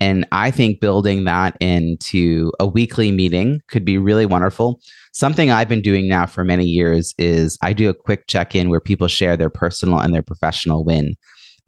And 0.00 0.26
I 0.30 0.50
think 0.50 0.80
building 0.80 1.24
that 1.24 1.56
into 1.60 2.52
a 2.60 2.66
weekly 2.66 3.10
meeting 3.10 3.60
could 3.68 3.84
be 3.84 3.98
really 3.98 4.26
wonderful. 4.26 4.80
Something 5.12 5.50
I've 5.50 5.68
been 5.68 5.82
doing 5.82 6.08
now 6.08 6.26
for 6.26 6.44
many 6.44 6.66
years 6.66 7.14
is 7.18 7.58
I 7.62 7.72
do 7.72 7.88
a 7.88 7.94
quick 7.94 8.28
check 8.28 8.54
in 8.54 8.68
where 8.68 8.80
people 8.80 9.08
share 9.08 9.36
their 9.36 9.50
personal 9.50 9.98
and 9.98 10.14
their 10.14 10.22
professional 10.22 10.84
win. 10.84 11.16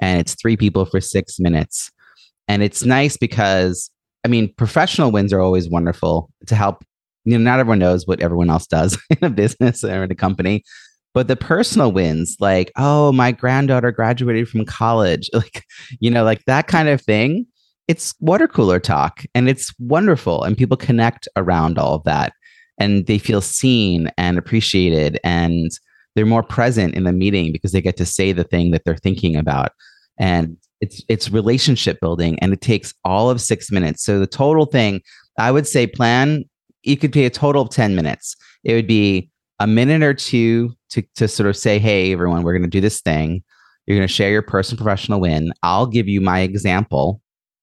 And 0.01 0.21
it's 0.21 0.37
three 0.37 0.57
people 0.57 0.85
for 0.85 1.01
six 1.01 1.41
minutes. 1.41 1.91
And 2.47 2.63
it's 2.63 2.85
nice 2.85 3.17
because, 3.17 3.91
I 4.25 4.29
mean, 4.29 4.55
professional 4.57 5.11
wins 5.11 5.33
are 5.33 5.41
always 5.41 5.69
wonderful 5.69 6.31
to 6.47 6.55
help. 6.55 6.85
You 7.25 7.39
know, 7.39 7.45
not 7.45 7.61
everyone 7.61 7.79
knows 7.79 8.07
what 8.07 8.21
everyone 8.21 8.51
else 8.51 8.67
does 8.67 8.99
in 9.11 9.19
a 9.23 9.31
business 9.31 9.85
or 9.85 10.05
in 10.05 10.11
a 10.11 10.17
company. 10.17 10.65
But 11.13 11.27
the 11.27 11.37
personal 11.37 11.91
wins, 11.91 12.37
like, 12.39 12.71
oh, 12.77 13.11
my 13.13 13.33
granddaughter 13.33 13.91
graduated 13.91 14.49
from 14.49 14.65
college, 14.65 15.29
like, 15.35 15.65
you 15.99 16.11
know, 16.11 16.25
like 16.25 16.45
that 16.47 16.67
kind 16.67 16.89
of 16.89 17.01
thing 17.01 17.47
it's 17.91 18.15
water 18.21 18.47
cooler 18.47 18.79
talk 18.79 19.25
and 19.35 19.49
it's 19.49 19.75
wonderful 19.81 20.45
and 20.45 20.57
people 20.57 20.77
connect 20.77 21.27
around 21.35 21.77
all 21.77 21.93
of 21.97 22.05
that 22.05 22.33
and 22.79 23.07
they 23.07 23.19
feel 23.19 23.41
seen 23.41 24.09
and 24.17 24.39
appreciated 24.39 25.19
and 25.25 25.73
they're 26.15 26.25
more 26.25 26.45
present 26.45 26.95
in 26.95 27.03
the 27.03 27.13
meeting 27.13 27.51
because 27.51 27.73
they 27.73 27.83
get 27.83 27.97
to 27.97 28.07
say 28.07 28.31
the 28.31 28.45
thing 28.45 28.71
that 28.71 28.83
they're 28.85 28.97
thinking 28.97 29.35
about 29.35 29.73
and 30.21 30.57
it's 30.81 31.03
it's 31.09 31.33
relationship 31.33 31.99
building 32.01 32.39
and 32.39 32.53
it 32.53 32.61
takes 32.61 32.95
all 33.05 33.29
of 33.29 33.41
6 33.41 33.73
minutes 33.73 34.05
so 34.05 34.21
the 34.21 34.27
total 34.29 34.67
thing 34.67 35.01
i 35.37 35.51
would 35.51 35.67
say 35.67 35.85
plan 35.85 36.45
it 36.85 36.97
could 36.97 37.13
be 37.13 37.25
a 37.25 37.31
total 37.31 37.63
of 37.63 37.71
10 37.71 37.95
minutes 37.95 38.37
it 38.65 38.75
would 38.75 38.87
be 38.87 39.31
a 39.59 39.67
minute 39.67 40.03
or 40.03 40.15
two 40.15 40.73
to 40.89 41.03
to 41.15 41.29
sort 41.29 41.49
of 41.49 41.57
say 41.57 41.79
hey 41.79 42.13
everyone 42.13 42.43
we're 42.43 42.53
going 42.53 42.63
to 42.63 42.69
do 42.69 42.81
this 42.81 43.01
thing 43.01 43.43
you're 43.87 43.97
going 43.97 44.07
to 44.07 44.13
share 44.13 44.31
your 44.31 44.43
personal 44.43 44.83
professional 44.83 45.21
win 45.21 45.53
i'll 45.63 45.87
give 45.87 46.09
you 46.09 46.21
my 46.21 46.41
example 46.41 47.21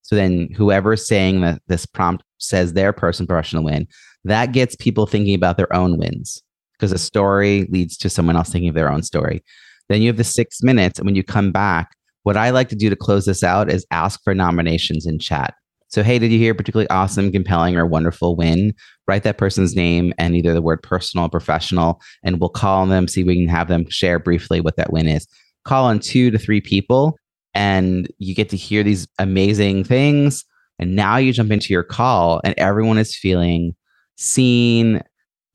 so 0.07 0.15
then 0.15 0.47
whoever's 0.55 1.05
saying 1.05 1.41
that 1.41 1.61
this 1.67 1.85
prompt 1.85 2.23
says 2.37 2.71
their 2.71 2.93
person 2.93 3.27
professional 3.27 3.65
win, 3.65 3.87
that 4.23 4.53
gets 4.53 4.73
people 4.77 5.05
thinking 5.05 5.35
about 5.35 5.57
their 5.57 5.73
own 5.75 5.97
wins 5.97 6.41
because 6.73 6.93
a 6.93 6.97
story 6.97 7.67
leads 7.69 7.97
to 7.97 8.09
someone 8.09 8.37
else 8.37 8.49
thinking 8.49 8.69
of 8.69 8.75
their 8.75 8.89
own 8.89 9.03
story. 9.03 9.43
Then 9.89 10.01
you 10.01 10.07
have 10.07 10.15
the 10.15 10.23
six 10.23 10.63
minutes. 10.63 10.97
And 10.97 11.05
when 11.05 11.15
you 11.15 11.25
come 11.25 11.51
back, 11.51 11.93
what 12.23 12.37
I 12.37 12.51
like 12.51 12.69
to 12.69 12.75
do 12.75 12.89
to 12.89 12.95
close 12.95 13.25
this 13.25 13.43
out 13.43 13.69
is 13.69 13.85
ask 13.91 14.23
for 14.23 14.33
nominations 14.33 15.05
in 15.05 15.19
chat. 15.19 15.53
So, 15.89 16.03
hey, 16.03 16.19
did 16.19 16.31
you 16.31 16.39
hear 16.39 16.51
a 16.51 16.55
particularly 16.55 16.89
awesome, 16.89 17.31
compelling, 17.31 17.77
or 17.77 17.85
wonderful 17.85 18.35
win? 18.35 18.73
Write 19.07 19.23
that 19.23 19.37
person's 19.37 19.75
name 19.75 20.13
and 20.17 20.35
either 20.35 20.53
the 20.53 20.61
word 20.61 20.83
personal 20.83 21.27
or 21.27 21.29
professional, 21.29 22.01
and 22.23 22.39
we'll 22.39 22.49
call 22.49 22.81
on 22.81 22.89
them, 22.89 23.07
see 23.07 23.21
if 23.21 23.27
we 23.27 23.35
can 23.35 23.47
have 23.47 23.69
them 23.69 23.89
share 23.89 24.19
briefly 24.19 24.59
what 24.59 24.75
that 24.77 24.91
win 24.91 25.07
is. 25.07 25.27
Call 25.63 25.85
on 25.85 25.99
two 25.99 26.31
to 26.31 26.37
three 26.37 26.61
people 26.61 27.17
and 27.57 28.07
you 28.19 28.35
get 28.35 28.49
to 28.49 28.55
hear 28.55 28.83
these 28.83 29.07
amazing 29.17 29.83
things. 29.83 30.45
And 30.77 30.95
now 30.95 31.17
you 31.17 31.33
jump 31.33 31.49
into 31.49 31.73
your 31.73 31.81
call, 31.81 32.39
and 32.43 32.53
everyone 32.55 32.99
is 32.99 33.15
feeling 33.15 33.75
seen, 34.15 35.01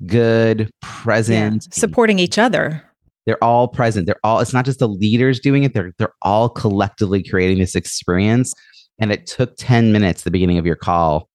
good, 0.05 0.69
present, 0.83 1.69
yeah. 1.69 1.75
supporting 1.75 2.19
each 2.19 2.39
other. 2.39 2.83
They're 3.25 3.43
all 3.43 3.69
present. 3.69 4.07
They're 4.07 4.19
all. 4.25 4.41
It's 4.41 4.53
not 4.53 4.65
just 4.65 4.81
the 4.81 4.89
leaders 4.89 5.39
doing 5.39 5.63
it. 5.63 5.75
They're 5.75 5.93
they're 5.97 6.15
all 6.23 6.49
collectively 6.49 7.23
creating 7.23 7.59
this 7.59 7.77
experience. 7.77 8.53
And 9.03 9.13
it 9.13 9.27
took 9.27 9.57
ten 9.59 9.93
minutes 9.93 10.23
the 10.23 10.31
beginning 10.31 10.57
of 10.59 10.65
your 10.65 10.77
call. 10.77 11.29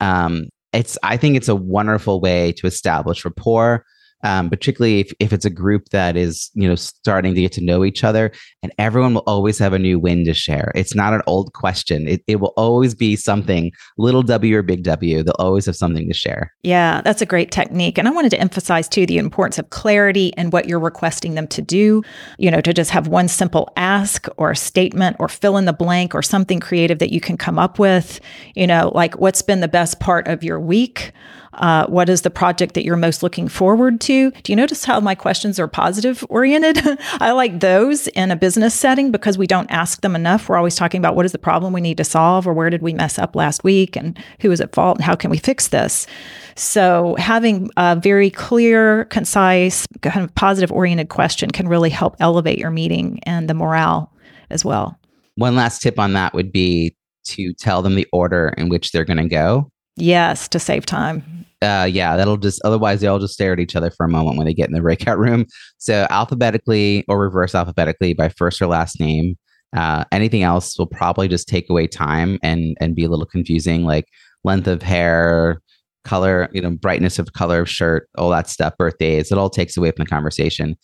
Um, 0.00 0.48
it's. 0.72 0.98
I 1.02 1.16
think 1.16 1.36
it's 1.36 1.48
a 1.48 1.54
wonderful 1.56 2.20
way 2.20 2.52
to 2.58 2.66
establish 2.66 3.24
rapport 3.24 3.84
um, 4.22 4.50
particularly 4.50 5.00
if, 5.00 5.12
if 5.18 5.32
it's 5.32 5.44
a 5.44 5.50
group 5.50 5.88
that 5.90 6.16
is 6.16 6.50
you 6.54 6.68
know 6.68 6.74
starting 6.74 7.34
to 7.34 7.40
get 7.40 7.52
to 7.52 7.60
know 7.60 7.84
each 7.84 8.04
other 8.04 8.32
and 8.62 8.72
everyone 8.78 9.14
will 9.14 9.24
always 9.26 9.58
have 9.58 9.72
a 9.72 9.78
new 9.78 9.98
win 9.98 10.24
to 10.24 10.34
share. 10.34 10.72
It's 10.74 10.94
not 10.94 11.12
an 11.12 11.22
old 11.26 11.52
question. 11.54 12.06
It, 12.06 12.22
it 12.26 12.36
will 12.36 12.52
always 12.56 12.94
be 12.94 13.16
something 13.16 13.72
little 13.98 14.22
w 14.22 14.56
or 14.56 14.62
big 14.62 14.82
w 14.84 15.22
they'll 15.22 15.34
always 15.38 15.66
have 15.66 15.76
something 15.76 16.08
to 16.08 16.14
share. 16.14 16.52
Yeah 16.62 17.00
that's 17.02 17.22
a 17.22 17.26
great 17.26 17.50
technique 17.50 17.98
and 17.98 18.08
i 18.08 18.10
wanted 18.10 18.30
to 18.30 18.40
emphasize 18.40 18.88
too 18.88 19.06
the 19.06 19.18
importance 19.18 19.58
of 19.58 19.70
clarity 19.70 20.32
and 20.36 20.52
what 20.52 20.68
you're 20.68 20.78
requesting 20.78 21.34
them 21.34 21.46
to 21.48 21.62
do. 21.62 22.02
You 22.38 22.50
know 22.50 22.60
to 22.60 22.72
just 22.72 22.90
have 22.90 23.08
one 23.08 23.28
simple 23.28 23.72
ask 23.76 24.28
or 24.36 24.50
a 24.50 24.56
statement 24.56 25.16
or 25.18 25.28
fill 25.28 25.56
in 25.56 25.64
the 25.64 25.72
blank 25.72 26.14
or 26.14 26.22
something 26.22 26.60
creative 26.60 26.98
that 26.98 27.12
you 27.12 27.20
can 27.20 27.36
come 27.36 27.58
up 27.58 27.78
with. 27.78 28.20
You 28.54 28.66
know 28.66 28.92
like 28.94 29.18
what's 29.18 29.42
been 29.42 29.60
the 29.60 29.68
best 29.68 30.00
part 30.00 30.28
of 30.28 30.44
your 30.44 30.60
week? 30.60 31.12
Uh, 31.54 31.86
what 31.86 32.08
is 32.08 32.22
the 32.22 32.30
project 32.30 32.74
that 32.74 32.84
you're 32.84 32.96
most 32.96 33.22
looking 33.22 33.46
forward 33.46 34.00
to? 34.00 34.11
Do 34.20 34.52
you 34.52 34.56
notice 34.56 34.84
how 34.84 35.00
my 35.00 35.14
questions 35.14 35.58
are 35.58 35.68
positive 35.68 36.24
oriented? 36.28 36.98
I 37.20 37.32
like 37.32 37.60
those 37.60 38.08
in 38.08 38.30
a 38.30 38.36
business 38.36 38.74
setting 38.74 39.10
because 39.10 39.38
we 39.38 39.46
don't 39.46 39.70
ask 39.70 40.00
them 40.00 40.14
enough. 40.14 40.48
We're 40.48 40.56
always 40.56 40.76
talking 40.76 40.98
about 40.98 41.16
what 41.16 41.26
is 41.26 41.32
the 41.32 41.38
problem 41.38 41.72
we 41.72 41.80
need 41.80 41.96
to 41.96 42.04
solve 42.04 42.46
or 42.46 42.52
where 42.52 42.70
did 42.70 42.82
we 42.82 42.92
mess 42.92 43.18
up 43.18 43.34
last 43.34 43.64
week 43.64 43.96
and 43.96 44.18
who 44.40 44.50
is 44.50 44.60
at 44.60 44.74
fault 44.74 44.98
and 44.98 45.04
how 45.04 45.14
can 45.14 45.30
we 45.30 45.38
fix 45.38 45.68
this? 45.68 46.06
So, 46.54 47.16
having 47.18 47.70
a 47.78 47.96
very 47.96 48.28
clear, 48.28 49.06
concise, 49.06 49.86
kind 50.02 50.22
of 50.22 50.34
positive 50.34 50.70
oriented 50.70 51.08
question 51.08 51.50
can 51.50 51.66
really 51.66 51.90
help 51.90 52.16
elevate 52.20 52.58
your 52.58 52.70
meeting 52.70 53.20
and 53.22 53.48
the 53.48 53.54
morale 53.54 54.12
as 54.50 54.64
well. 54.64 54.98
One 55.36 55.56
last 55.56 55.80
tip 55.80 55.98
on 55.98 56.12
that 56.12 56.34
would 56.34 56.52
be 56.52 56.94
to 57.24 57.54
tell 57.54 57.82
them 57.82 57.94
the 57.94 58.06
order 58.12 58.52
in 58.58 58.68
which 58.68 58.92
they're 58.92 59.04
going 59.04 59.16
to 59.16 59.28
go. 59.28 59.71
Yes, 59.96 60.48
to 60.48 60.58
save 60.58 60.86
time 60.86 61.42
uh, 61.62 61.84
yeah, 61.84 62.16
that'll 62.16 62.36
just 62.36 62.60
otherwise 62.64 63.00
they 63.00 63.06
all 63.06 63.20
just 63.20 63.34
stare 63.34 63.52
at 63.52 63.60
each 63.60 63.76
other 63.76 63.90
for 63.90 64.04
a 64.04 64.08
moment 64.08 64.36
when 64.36 64.46
they 64.46 64.54
get 64.54 64.68
in 64.68 64.74
the 64.74 64.80
breakout 64.82 65.18
room. 65.18 65.46
So 65.78 66.06
alphabetically 66.10 67.04
or 67.08 67.18
reverse 67.18 67.54
alphabetically 67.54 68.14
by 68.14 68.28
first 68.28 68.60
or 68.60 68.66
last 68.66 69.00
name. 69.00 69.36
Uh, 69.74 70.04
anything 70.12 70.42
else 70.42 70.78
will 70.78 70.86
probably 70.86 71.28
just 71.28 71.48
take 71.48 71.70
away 71.70 71.86
time 71.86 72.38
and 72.42 72.76
and 72.80 72.94
be 72.94 73.04
a 73.04 73.08
little 73.08 73.24
confusing, 73.24 73.84
like 73.84 74.06
length 74.44 74.66
of 74.66 74.82
hair, 74.82 75.62
color, 76.04 76.50
you 76.52 76.60
know, 76.60 76.70
brightness 76.70 77.18
of 77.18 77.32
color 77.32 77.60
of 77.60 77.70
shirt, 77.70 78.08
all 78.18 78.28
that 78.28 78.50
stuff, 78.50 78.76
birthdays. 78.76 79.32
It 79.32 79.38
all 79.38 79.48
takes 79.48 79.76
away 79.76 79.90
from 79.92 80.04
the 80.04 80.10
conversation. 80.10 80.76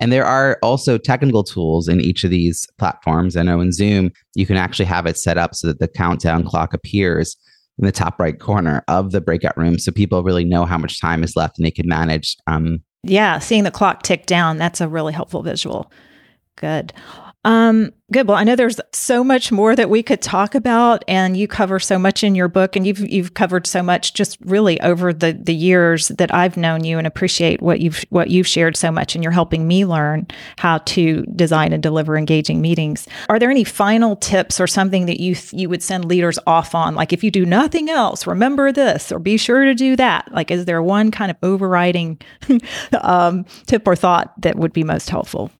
And 0.00 0.12
there 0.12 0.26
are 0.26 0.58
also 0.60 0.98
technical 0.98 1.44
tools 1.44 1.86
in 1.86 2.00
each 2.00 2.24
of 2.24 2.30
these 2.30 2.66
platforms. 2.78 3.36
I 3.36 3.44
know 3.44 3.60
in 3.60 3.70
Zoom, 3.70 4.10
you 4.34 4.44
can 4.44 4.56
actually 4.56 4.86
have 4.86 5.06
it 5.06 5.16
set 5.16 5.38
up 5.38 5.54
so 5.54 5.68
that 5.68 5.78
the 5.78 5.86
countdown 5.86 6.42
clock 6.42 6.74
appears 6.74 7.36
in 7.78 7.84
the 7.86 7.92
top 7.92 8.18
right 8.20 8.38
corner 8.38 8.84
of 8.88 9.10
the 9.10 9.20
breakout 9.20 9.56
room 9.56 9.78
so 9.78 9.90
people 9.90 10.22
really 10.22 10.44
know 10.44 10.64
how 10.64 10.78
much 10.78 11.00
time 11.00 11.24
is 11.24 11.36
left 11.36 11.58
and 11.58 11.66
they 11.66 11.70
can 11.70 11.88
manage 11.88 12.36
um, 12.46 12.82
yeah 13.02 13.38
seeing 13.38 13.64
the 13.64 13.70
clock 13.70 14.02
tick 14.02 14.26
down 14.26 14.58
that's 14.58 14.80
a 14.80 14.88
really 14.88 15.12
helpful 15.12 15.42
visual. 15.42 15.90
Good 16.56 16.92
um, 17.44 17.92
good. 18.10 18.26
Well, 18.26 18.38
I 18.38 18.44
know 18.44 18.56
there's 18.56 18.80
so 18.92 19.22
much 19.22 19.52
more 19.52 19.76
that 19.76 19.90
we 19.90 20.02
could 20.02 20.22
talk 20.22 20.54
about, 20.54 21.04
and 21.06 21.36
you 21.36 21.46
cover 21.46 21.78
so 21.78 21.98
much 21.98 22.24
in 22.24 22.34
your 22.34 22.48
book, 22.48 22.74
and 22.74 22.86
you've 22.86 23.00
you've 23.00 23.34
covered 23.34 23.66
so 23.66 23.82
much 23.82 24.14
just 24.14 24.38
really 24.40 24.80
over 24.80 25.12
the 25.12 25.34
the 25.34 25.54
years 25.54 26.08
that 26.08 26.32
I've 26.32 26.56
known 26.56 26.84
you, 26.84 26.96
and 26.96 27.06
appreciate 27.06 27.60
what 27.60 27.80
you've 27.80 28.02
what 28.08 28.30
you've 28.30 28.46
shared 28.46 28.78
so 28.78 28.90
much, 28.90 29.14
and 29.14 29.22
you're 29.22 29.30
helping 29.30 29.68
me 29.68 29.84
learn 29.84 30.26
how 30.56 30.78
to 30.78 31.22
design 31.36 31.74
and 31.74 31.82
deliver 31.82 32.16
engaging 32.16 32.62
meetings. 32.62 33.06
Are 33.28 33.38
there 33.38 33.50
any 33.50 33.64
final 33.64 34.16
tips 34.16 34.58
or 34.58 34.66
something 34.66 35.04
that 35.04 35.20
you 35.20 35.36
you 35.52 35.68
would 35.68 35.82
send 35.82 36.06
leaders 36.06 36.38
off 36.46 36.74
on? 36.74 36.94
Like 36.94 37.12
if 37.12 37.22
you 37.22 37.30
do 37.30 37.44
nothing 37.44 37.90
else, 37.90 38.26
remember 38.26 38.72
this, 38.72 39.12
or 39.12 39.18
be 39.18 39.36
sure 39.36 39.64
to 39.64 39.74
do 39.74 39.96
that. 39.96 40.32
Like, 40.32 40.50
is 40.50 40.64
there 40.64 40.82
one 40.82 41.10
kind 41.10 41.30
of 41.30 41.36
overriding 41.42 42.20
um, 43.02 43.44
tip 43.66 43.86
or 43.86 43.96
thought 43.96 44.32
that 44.40 44.56
would 44.56 44.72
be 44.72 44.82
most 44.82 45.10
helpful? 45.10 45.50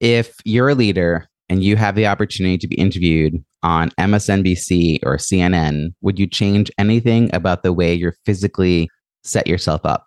if 0.00 0.36
you're 0.44 0.68
a 0.68 0.74
leader 0.74 1.27
and 1.48 1.62
you 1.62 1.76
have 1.76 1.94
the 1.94 2.06
opportunity 2.06 2.58
to 2.58 2.68
be 2.68 2.76
interviewed 2.76 3.42
on 3.62 3.90
MSNBC 3.98 5.00
or 5.02 5.16
CNN, 5.16 5.94
would 6.00 6.18
you 6.18 6.26
change 6.26 6.70
anything 6.78 7.30
about 7.34 7.62
the 7.62 7.72
way 7.72 7.94
you're 7.94 8.16
physically 8.24 8.88
set 9.24 9.46
yourself 9.46 9.80
up? 9.84 10.06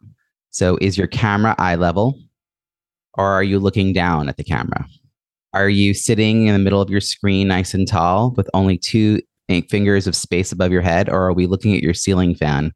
So, 0.52 0.78
is 0.82 0.98
your 0.98 1.08
camera 1.08 1.56
eye 1.58 1.76
level 1.76 2.20
or 3.16 3.26
are 3.26 3.44
you 3.44 3.60
looking 3.60 3.94
down 3.94 4.30
at 4.30 4.38
the 4.38 4.44
camera? 4.44 4.86
Are 5.54 5.70
you 5.70 5.94
sitting 5.94 6.48
in 6.48 6.54
the 6.54 6.60
middle 6.60 6.82
of 6.82 6.90
your 6.90 7.02
screen 7.02 7.50
nice 7.50 7.74
and 7.74 7.88
tall 7.88 8.34
with 8.38 8.50
only 8.54 8.78
two 8.78 9.22
fingers 9.70 10.08
of 10.08 10.16
space 10.16 10.54
above 10.54 10.72
your 10.72 10.82
head 10.82 11.10
or 11.10 11.28
are 11.28 11.34
we 11.34 11.46
looking 11.46 11.76
at 11.76 11.84
your 11.84 11.94
ceiling 11.94 12.36
fan? 12.36 12.72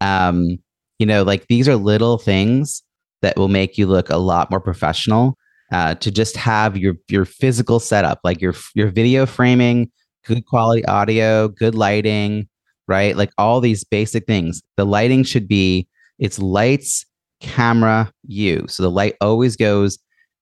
Um, 0.00 0.58
you 0.98 1.06
know, 1.06 1.24
like 1.24 1.48
these 1.48 1.68
are 1.68 1.76
little 1.76 2.18
things 2.18 2.82
that 3.22 3.36
will 3.36 3.48
make 3.48 3.76
you 3.76 3.86
look 3.86 4.10
a 4.10 4.16
lot 4.16 4.50
more 4.50 4.60
professional 4.60 5.36
uh, 5.72 5.94
to 5.96 6.10
just 6.10 6.36
have 6.36 6.76
your 6.76 6.94
your 7.08 7.24
physical 7.24 7.80
setup, 7.80 8.20
like 8.24 8.40
your 8.40 8.54
your 8.74 8.88
video 8.88 9.26
framing, 9.26 9.90
good 10.26 10.44
quality 10.46 10.84
audio, 10.86 11.48
good 11.48 11.74
lighting, 11.74 12.48
right? 12.88 13.16
Like 13.16 13.30
all 13.38 13.60
these 13.60 13.84
basic 13.84 14.26
things. 14.26 14.62
The 14.76 14.84
lighting 14.84 15.22
should 15.24 15.48
be 15.48 15.88
it's 16.18 16.38
lights, 16.38 17.06
camera, 17.40 18.12
you. 18.26 18.66
So 18.68 18.82
the 18.82 18.90
light 18.90 19.16
always 19.20 19.56
goes 19.56 19.98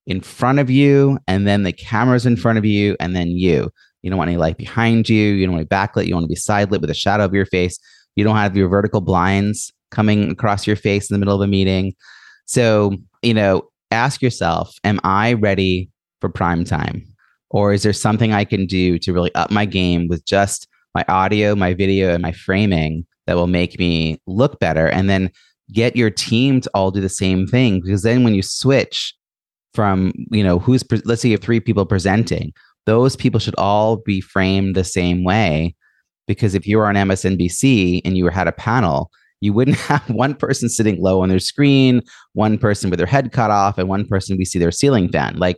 in 0.07 0.21
front 0.21 0.59
of 0.59 0.69
you, 0.69 1.19
and 1.27 1.47
then 1.47 1.63
the 1.63 1.73
camera's 1.73 2.25
in 2.25 2.35
front 2.35 2.57
of 2.57 2.65
you, 2.65 2.95
and 2.99 3.15
then 3.15 3.29
you. 3.29 3.69
You 4.01 4.09
don't 4.09 4.17
want 4.17 4.29
any 4.29 4.37
light 4.37 4.57
behind 4.57 5.09
you. 5.09 5.33
You 5.33 5.45
don't 5.45 5.55
want 5.55 5.69
to 5.69 5.75
backlit. 5.75 6.07
You 6.07 6.15
want 6.15 6.23
to 6.23 6.29
be 6.29 6.35
side 6.35 6.71
lit 6.71 6.81
with 6.81 6.89
a 6.89 6.95
shadow 6.95 7.25
of 7.25 7.33
your 7.33 7.45
face. 7.45 7.77
You 8.15 8.23
don't 8.23 8.35
have 8.35 8.55
your 8.55 8.69
vertical 8.69 9.01
blinds 9.01 9.71
coming 9.91 10.31
across 10.31 10.65
your 10.65 10.75
face 10.75 11.09
in 11.09 11.13
the 11.13 11.19
middle 11.19 11.35
of 11.35 11.41
a 11.41 11.47
meeting. 11.47 11.93
So, 12.45 12.95
you 13.21 13.33
know, 13.33 13.68
ask 13.91 14.21
yourself, 14.21 14.75
am 14.83 14.99
I 15.03 15.33
ready 15.33 15.89
for 16.21 16.29
prime 16.29 16.63
time? 16.63 17.05
Or 17.49 17.73
is 17.73 17.83
there 17.83 17.93
something 17.93 18.33
I 18.33 18.45
can 18.45 18.65
do 18.65 18.99
to 18.99 19.13
really 19.13 19.33
up 19.35 19.51
my 19.51 19.65
game 19.65 20.07
with 20.07 20.25
just 20.25 20.67
my 20.93 21.03
audio, 21.07 21.55
my 21.55 21.73
video, 21.73 22.13
and 22.13 22.21
my 22.21 22.31
framing 22.31 23.05
that 23.25 23.35
will 23.35 23.47
make 23.47 23.79
me 23.79 24.21
look 24.27 24.59
better? 24.59 24.87
And 24.87 25.09
then 25.09 25.31
get 25.71 25.95
your 25.95 26.09
team 26.09 26.61
to 26.61 26.69
all 26.73 26.91
do 26.91 27.01
the 27.01 27.09
same 27.09 27.47
thing. 27.47 27.81
Because 27.81 28.03
then 28.03 28.23
when 28.23 28.35
you 28.35 28.41
switch 28.41 29.13
from, 29.73 30.13
you 30.31 30.43
know, 30.43 30.59
who's, 30.59 30.83
pre- 30.83 31.01
let's 31.05 31.21
say 31.21 31.29
you 31.29 31.35
have 31.35 31.43
three 31.43 31.59
people 31.59 31.85
presenting, 31.85 32.53
those 32.85 33.15
people 33.15 33.39
should 33.39 33.55
all 33.57 33.97
be 33.97 34.21
framed 34.21 34.75
the 34.75 34.83
same 34.83 35.23
way. 35.23 35.75
Because 36.27 36.53
if 36.53 36.67
you 36.67 36.77
were 36.77 36.85
on 36.85 36.95
MSNBC 36.95 38.01
and 38.05 38.17
you 38.17 38.27
had 38.27 38.47
a 38.47 38.51
panel, 38.51 39.09
you 39.41 39.53
wouldn't 39.53 39.77
have 39.87 40.07
one 40.09 40.35
person 40.35 40.69
sitting 40.69 41.01
low 41.01 41.21
on 41.21 41.29
their 41.29 41.39
screen, 41.39 42.01
one 42.33 42.57
person 42.57 42.89
with 42.89 42.99
their 42.99 43.07
head 43.07 43.31
cut 43.31 43.51
off, 43.51 43.77
and 43.77 43.87
one 43.87 44.05
person 44.05 44.37
we 44.37 44.45
see 44.45 44.59
their 44.59 44.71
ceiling 44.71 45.09
fan. 45.09 45.37
Like 45.37 45.57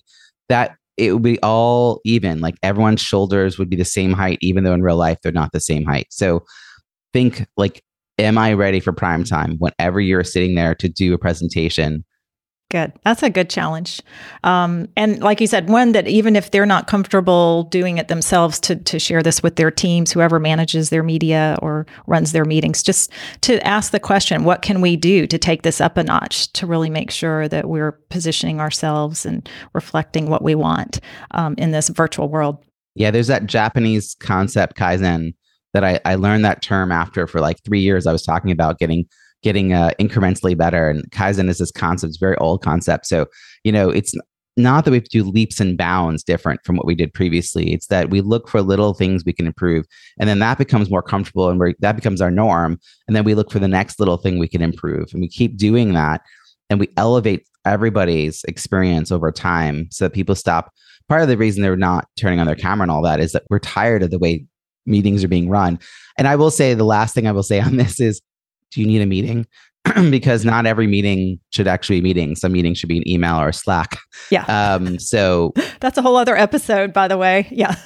that, 0.49 0.75
it 0.97 1.13
would 1.13 1.23
be 1.23 1.39
all 1.41 2.01
even. 2.05 2.41
Like 2.41 2.55
everyone's 2.63 3.01
shoulders 3.01 3.57
would 3.57 3.69
be 3.69 3.75
the 3.75 3.85
same 3.85 4.13
height, 4.13 4.37
even 4.41 4.63
though 4.63 4.73
in 4.73 4.83
real 4.83 4.97
life 4.97 5.19
they're 5.23 5.31
not 5.31 5.51
the 5.51 5.59
same 5.59 5.85
height. 5.85 6.07
So 6.09 6.43
think 7.13 7.47
like, 7.57 7.81
am 8.17 8.37
I 8.37 8.53
ready 8.53 8.79
for 8.79 8.91
prime 8.91 9.23
time? 9.23 9.57
Whenever 9.57 9.99
you're 9.99 10.23
sitting 10.23 10.55
there 10.55 10.75
to 10.75 10.87
do 10.89 11.13
a 11.13 11.17
presentation, 11.17 12.05
Good. 12.71 12.93
That's 13.03 13.21
a 13.21 13.29
good 13.29 13.49
challenge. 13.49 13.99
Um, 14.45 14.88
and 14.95 15.19
like 15.21 15.41
you 15.41 15.47
said, 15.47 15.67
one 15.67 15.91
that 15.91 16.07
even 16.07 16.38
if 16.38 16.51
they're 16.51 16.65
not 16.65 16.88
comfortable 16.88 17.63
doing 17.63 17.97
it 17.97 18.07
themselves, 18.07 18.62
to, 18.62 18.77
to 18.77 18.97
share 18.97 19.21
this 19.21 19.43
with 19.43 19.57
their 19.57 19.69
teams, 19.69 20.10
whoever 20.13 20.39
manages 20.39 20.89
their 20.89 21.03
media 21.03 21.60
or 21.62 21.86
runs 22.07 22.31
their 22.31 22.45
meetings, 22.45 22.81
just 22.81 23.12
to 23.41 23.60
ask 23.67 23.91
the 23.91 23.99
question, 23.99 24.45
what 24.45 24.62
can 24.62 24.79
we 24.79 24.95
do 24.95 25.27
to 25.27 25.38
take 25.38 25.63
this 25.63 25.81
up 25.81 25.97
a 25.97 26.03
notch 26.05 26.49
to 26.53 26.65
really 26.65 26.89
make 26.89 27.12
sure 27.12 27.49
that 27.49 27.67
we're 27.67 27.91
positioning 28.10 28.62
ourselves 28.62 29.25
and 29.25 29.49
reflecting 29.73 30.29
what 30.29 30.41
we 30.41 30.55
want 30.55 31.01
um, 31.31 31.55
in 31.57 31.71
this 31.71 31.89
virtual 31.89 32.29
world? 32.29 32.57
Yeah, 32.95 33.12
there's 33.12 33.27
that 33.27 33.47
Japanese 33.47 34.15
concept, 34.21 34.77
Kaizen, 34.77 35.34
that 35.73 35.84
I, 35.84 35.99
I 36.05 36.15
learned 36.15 36.45
that 36.45 36.62
term 36.62 36.89
after 36.89 37.27
for 37.27 37.41
like 37.41 37.62
three 37.65 37.81
years. 37.81 38.07
I 38.07 38.13
was 38.13 38.23
talking 38.23 38.51
about 38.51 38.79
getting 38.79 39.07
getting 39.43 39.73
uh, 39.73 39.91
incrementally 39.99 40.58
better. 40.58 40.89
And 40.89 41.10
Kaizen 41.12 41.49
is 41.49 41.58
this 41.58 41.71
concept, 41.71 42.10
it's 42.10 42.17
very 42.17 42.38
old 42.38 42.63
concept. 42.63 43.06
So, 43.06 43.25
you 43.63 43.71
know, 43.71 43.89
it's 43.89 44.13
not 44.58 44.84
that 44.84 44.91
we 44.91 44.97
have 44.97 45.06
to 45.06 45.10
do 45.10 45.23
leaps 45.23 45.60
and 45.60 45.77
bounds 45.77 46.23
different 46.23 46.60
from 46.65 46.75
what 46.75 46.86
we 46.86 46.95
did 46.95 47.13
previously. 47.13 47.73
It's 47.73 47.88
that 47.88 48.10
we 48.10 48.21
look 48.21 48.49
for 48.49 48.62
little 48.62 48.93
things 48.93 49.23
we 49.25 49.34
can 49.34 49.47
improve. 49.47 49.86
And 50.19 50.27
then 50.27 50.39
that 50.39 50.58
becomes 50.58 50.89
more 50.89 51.01
comfortable 51.01 51.49
and 51.49 51.75
that 51.80 51.95
becomes 51.95 52.21
our 52.21 52.32
norm. 52.32 52.80
And 53.08 53.15
then 53.15 53.23
we 53.23 53.34
look 53.34 53.51
for 53.51 53.60
the 53.60 53.67
next 53.67 53.99
little 53.99 54.17
thing 54.17 54.39
we 54.39 54.49
can 54.49 54.62
improve. 54.62 55.10
And 55.13 55.21
we 55.21 55.30
keep 55.30 55.58
doing 55.58 55.93
that. 55.93 56.21
And 56.69 56.80
we 56.80 56.89
elevate 56.97 57.47
everybody's 57.65 58.43
experience 58.45 59.12
over 59.12 59.32
time 59.32 59.88
so 59.91 60.06
that 60.06 60.13
people 60.13 60.36
stop. 60.36 60.71
Part 61.08 61.21
of 61.21 61.27
the 61.27 61.38
reason 61.38 61.62
they're 61.62 61.75
not 61.75 62.08
turning 62.17 62.39
on 62.39 62.45
their 62.45 62.56
camera 62.56 62.84
and 62.84 62.91
all 62.91 63.01
that 63.04 63.19
is 63.19 63.32
that 63.34 63.43
we're 63.49 63.60
tired 63.60 64.04
of 64.04 64.12
the 64.12 64.19
way 64.19 64.45
meetings 64.86 65.23
are 65.23 65.30
being 65.30 65.49
run. 65.49 65.80
And 66.17 66.27
I 66.27 66.36
will 66.36 66.51
say 66.51 66.73
the 66.73 66.84
last 66.84 67.13
thing 67.13 67.27
I 67.27 67.32
will 67.32 67.43
say 67.43 67.60
on 67.60 67.77
this 67.77 67.99
is 67.99 68.21
do 68.71 68.81
you 68.81 68.88
need 68.88 69.01
a 69.01 69.05
meeting? 69.05 69.45
because 70.12 70.45
not 70.45 70.65
every 70.65 70.88
meeting 70.88 71.39
should 71.51 71.67
actually 71.67 72.01
be 72.01 72.12
a 72.12 72.13
meeting. 72.13 72.36
Some 72.36 72.51
meetings 72.51 72.77
should 72.77 72.89
be 72.89 72.97
an 72.97 73.07
email 73.07 73.38
or 73.38 73.49
a 73.49 73.53
Slack. 73.53 73.97
Yeah. 74.29 74.43
Um, 74.45 74.99
so 74.99 75.53
that's 75.79 75.97
a 75.97 76.01
whole 76.01 76.17
other 76.17 76.38
episode, 76.38 76.93
by 76.93 77.07
the 77.07 77.17
way. 77.17 77.47
Yeah. 77.49 77.75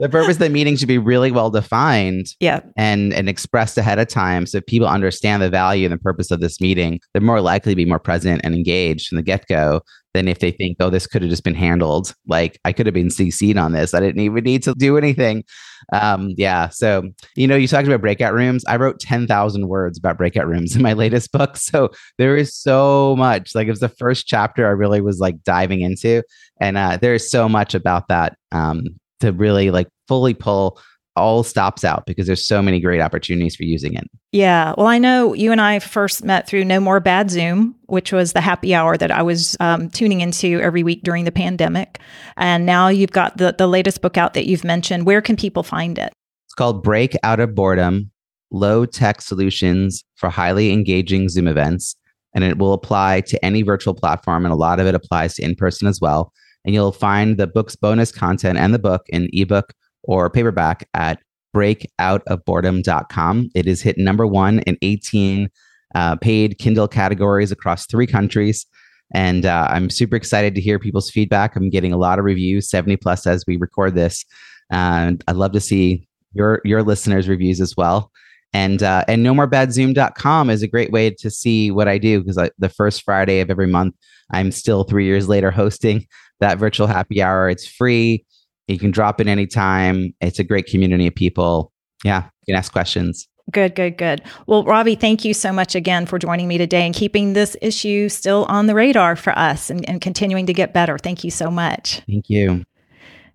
the 0.00 0.08
purpose 0.10 0.36
of 0.36 0.40
the 0.40 0.50
meeting 0.50 0.76
should 0.76 0.88
be 0.88 0.98
really 0.98 1.30
well 1.30 1.50
defined. 1.50 2.26
Yeah. 2.40 2.60
And 2.76 3.14
and 3.14 3.28
expressed 3.28 3.78
ahead 3.78 3.98
of 3.98 4.08
time. 4.08 4.46
So 4.46 4.58
if 4.58 4.66
people 4.66 4.86
understand 4.86 5.42
the 5.42 5.50
value 5.50 5.86
and 5.86 5.94
the 5.94 6.02
purpose 6.02 6.30
of 6.30 6.40
this 6.40 6.60
meeting, 6.60 7.00
they're 7.12 7.22
more 7.22 7.40
likely 7.40 7.72
to 7.72 7.76
be 7.76 7.86
more 7.86 7.98
present 8.00 8.42
and 8.44 8.54
engaged 8.54 9.08
from 9.08 9.16
the 9.16 9.22
get-go 9.22 9.80
than 10.14 10.28
if 10.28 10.38
they 10.38 10.52
think, 10.52 10.76
oh, 10.80 10.88
this 10.88 11.06
could 11.06 11.22
have 11.22 11.30
just 11.30 11.44
been 11.44 11.54
handled. 11.54 12.14
Like 12.26 12.58
I 12.64 12.72
could 12.72 12.86
have 12.86 12.94
been 12.94 13.08
CC'd 13.08 13.58
on 13.58 13.72
this. 13.72 13.92
I 13.92 14.00
didn't 14.00 14.22
even 14.22 14.44
need 14.44 14.62
to 14.62 14.74
do 14.74 14.96
anything. 14.96 15.44
Um, 15.92 16.30
yeah. 16.36 16.68
So, 16.68 17.10
you 17.36 17.46
know, 17.46 17.56
you 17.56 17.68
talked 17.68 17.86
about 17.86 18.00
breakout 18.00 18.32
rooms. 18.32 18.64
I 18.66 18.76
wrote 18.76 19.00
10,000 19.00 19.68
words 19.68 19.98
about 19.98 20.16
breakout 20.16 20.46
rooms 20.46 20.74
in 20.74 20.82
my 20.82 20.92
latest 20.94 21.32
book. 21.32 21.56
So 21.56 21.90
there 22.16 22.36
is 22.36 22.54
so 22.54 23.16
much. 23.16 23.54
Like 23.54 23.66
it 23.66 23.70
was 23.70 23.80
the 23.80 23.88
first 23.88 24.26
chapter 24.26 24.66
I 24.66 24.70
really 24.70 25.00
was 25.00 25.18
like 25.18 25.42
diving 25.42 25.80
into. 25.80 26.22
And 26.60 26.78
uh, 26.78 26.96
there 26.96 27.14
is 27.14 27.28
so 27.30 27.48
much 27.48 27.74
about 27.74 28.08
that 28.08 28.38
um, 28.52 28.84
to 29.20 29.32
really 29.32 29.70
like 29.70 29.88
fully 30.06 30.34
pull 30.34 30.80
all 31.16 31.42
stops 31.44 31.84
out 31.84 32.06
because 32.06 32.26
there's 32.26 32.46
so 32.46 32.60
many 32.60 32.80
great 32.80 33.00
opportunities 33.00 33.54
for 33.54 33.62
using 33.62 33.94
it. 33.94 34.04
Yeah. 34.32 34.74
Well, 34.76 34.88
I 34.88 34.98
know 34.98 35.32
you 35.32 35.52
and 35.52 35.60
I 35.60 35.78
first 35.78 36.24
met 36.24 36.46
through 36.48 36.64
No 36.64 36.80
More 36.80 36.98
Bad 37.00 37.30
Zoom, 37.30 37.76
which 37.86 38.12
was 38.12 38.32
the 38.32 38.40
happy 38.40 38.74
hour 38.74 38.96
that 38.96 39.10
I 39.10 39.22
was 39.22 39.56
um, 39.60 39.90
tuning 39.90 40.20
into 40.20 40.60
every 40.60 40.82
week 40.82 41.02
during 41.02 41.24
the 41.24 41.32
pandemic. 41.32 42.00
And 42.36 42.66
now 42.66 42.88
you've 42.88 43.12
got 43.12 43.36
the, 43.36 43.54
the 43.56 43.68
latest 43.68 44.02
book 44.02 44.16
out 44.16 44.34
that 44.34 44.48
you've 44.48 44.64
mentioned. 44.64 45.06
Where 45.06 45.22
can 45.22 45.36
people 45.36 45.62
find 45.62 45.98
it? 45.98 46.12
It's 46.46 46.54
called 46.54 46.82
Break 46.82 47.16
Out 47.22 47.38
of 47.38 47.54
Boredom 47.54 48.10
Low 48.50 48.84
Tech 48.84 49.20
Solutions 49.20 50.04
for 50.16 50.30
Highly 50.30 50.72
Engaging 50.72 51.28
Zoom 51.28 51.46
Events. 51.46 51.94
And 52.34 52.42
it 52.42 52.58
will 52.58 52.72
apply 52.72 53.20
to 53.22 53.44
any 53.44 53.62
virtual 53.62 53.94
platform. 53.94 54.44
And 54.44 54.52
a 54.52 54.56
lot 54.56 54.80
of 54.80 54.88
it 54.88 54.96
applies 54.96 55.34
to 55.34 55.44
in 55.44 55.54
person 55.54 55.86
as 55.86 56.00
well. 56.00 56.32
And 56.64 56.74
you'll 56.74 56.92
find 56.92 57.36
the 57.36 57.46
book's 57.46 57.76
bonus 57.76 58.10
content 58.10 58.58
and 58.58 58.74
the 58.74 58.78
book 58.80 59.02
in 59.10 59.28
ebook 59.32 59.72
or 60.04 60.30
paperback 60.30 60.88
at 60.94 61.20
breakoutofboredom.com. 61.54 63.50
It 63.54 63.66
is 63.66 63.82
hit 63.82 63.98
number 63.98 64.26
one 64.26 64.60
in 64.60 64.76
18 64.82 65.50
uh, 65.94 66.16
paid 66.16 66.58
Kindle 66.58 66.88
categories 66.88 67.52
across 67.52 67.86
three 67.86 68.06
countries. 68.06 68.66
And 69.12 69.46
uh, 69.46 69.68
I'm 69.70 69.90
super 69.90 70.16
excited 70.16 70.54
to 70.54 70.60
hear 70.60 70.78
people's 70.78 71.10
feedback. 71.10 71.54
I'm 71.54 71.70
getting 71.70 71.92
a 71.92 71.96
lot 71.96 72.18
of 72.18 72.24
reviews, 72.24 72.68
70 72.68 72.96
plus 72.96 73.26
as 73.26 73.44
we 73.46 73.56
record 73.56 73.94
this. 73.94 74.24
And 74.70 75.22
I'd 75.28 75.36
love 75.36 75.52
to 75.52 75.60
see 75.60 76.08
your 76.32 76.60
your 76.64 76.82
listeners' 76.82 77.28
reviews 77.28 77.60
as 77.60 77.76
well. 77.76 78.10
And 78.52 78.82
uh, 78.82 79.04
and 79.08 79.22
no 79.22 79.34
more 79.34 79.46
bad 79.46 79.72
zoom.com 79.72 80.50
is 80.50 80.62
a 80.62 80.68
great 80.68 80.90
way 80.90 81.10
to 81.10 81.30
see 81.30 81.70
what 81.70 81.86
I 81.86 81.98
do 81.98 82.20
because 82.20 82.50
the 82.58 82.68
first 82.68 83.02
Friday 83.02 83.40
of 83.40 83.50
every 83.50 83.66
month, 83.66 83.94
I'm 84.32 84.50
still 84.50 84.84
three 84.84 85.04
years 85.04 85.28
later 85.28 85.50
hosting 85.50 86.06
that 86.40 86.58
virtual 86.58 86.86
happy 86.86 87.22
hour. 87.22 87.48
It's 87.48 87.66
free. 87.66 88.24
You 88.68 88.78
can 88.78 88.90
drop 88.90 89.20
in 89.20 89.28
anytime. 89.28 90.14
It's 90.20 90.38
a 90.38 90.44
great 90.44 90.66
community 90.66 91.06
of 91.06 91.14
people. 91.14 91.72
Yeah, 92.04 92.24
you 92.24 92.52
can 92.52 92.58
ask 92.58 92.72
questions. 92.72 93.28
Good, 93.50 93.74
good, 93.74 93.98
good. 93.98 94.22
Well, 94.46 94.64
Robbie, 94.64 94.94
thank 94.94 95.24
you 95.24 95.34
so 95.34 95.52
much 95.52 95.74
again 95.74 96.06
for 96.06 96.18
joining 96.18 96.48
me 96.48 96.56
today 96.56 96.86
and 96.86 96.94
keeping 96.94 97.34
this 97.34 97.56
issue 97.60 98.08
still 98.08 98.46
on 98.48 98.66
the 98.66 98.74
radar 98.74 99.16
for 99.16 99.38
us 99.38 99.68
and, 99.68 99.86
and 99.88 100.00
continuing 100.00 100.46
to 100.46 100.54
get 100.54 100.72
better. 100.72 100.96
Thank 100.96 101.24
you 101.24 101.30
so 101.30 101.50
much. 101.50 102.00
Thank 102.06 102.30
you. 102.30 102.64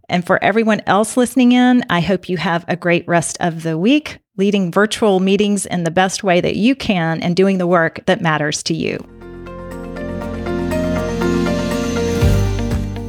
And 0.10 0.26
for 0.26 0.44
everyone 0.44 0.82
else 0.88 1.15
listening 1.15 1.52
in, 1.52 1.84
I 1.92 2.00
hope 2.00 2.28
you 2.28 2.38
have 2.38 2.65
a 2.68 2.76
great 2.76 3.08
rest 3.08 3.38
of 3.39 3.62
the 3.62 3.78
week, 3.78 4.18
leading 4.38 4.72
virtual 4.72 5.20
meetings 5.20 5.68
in 5.68 5.84
the 5.84 5.92
best 5.92 6.24
way 6.24 6.42
that 6.42 6.56
you 6.56 6.76
can 6.76 7.22
and 7.22 7.36
doing 7.36 7.60
the 7.60 7.68
work 7.68 8.04
that 8.08 8.20
matters 8.20 8.63
to 8.63 8.74
you. 8.74 8.98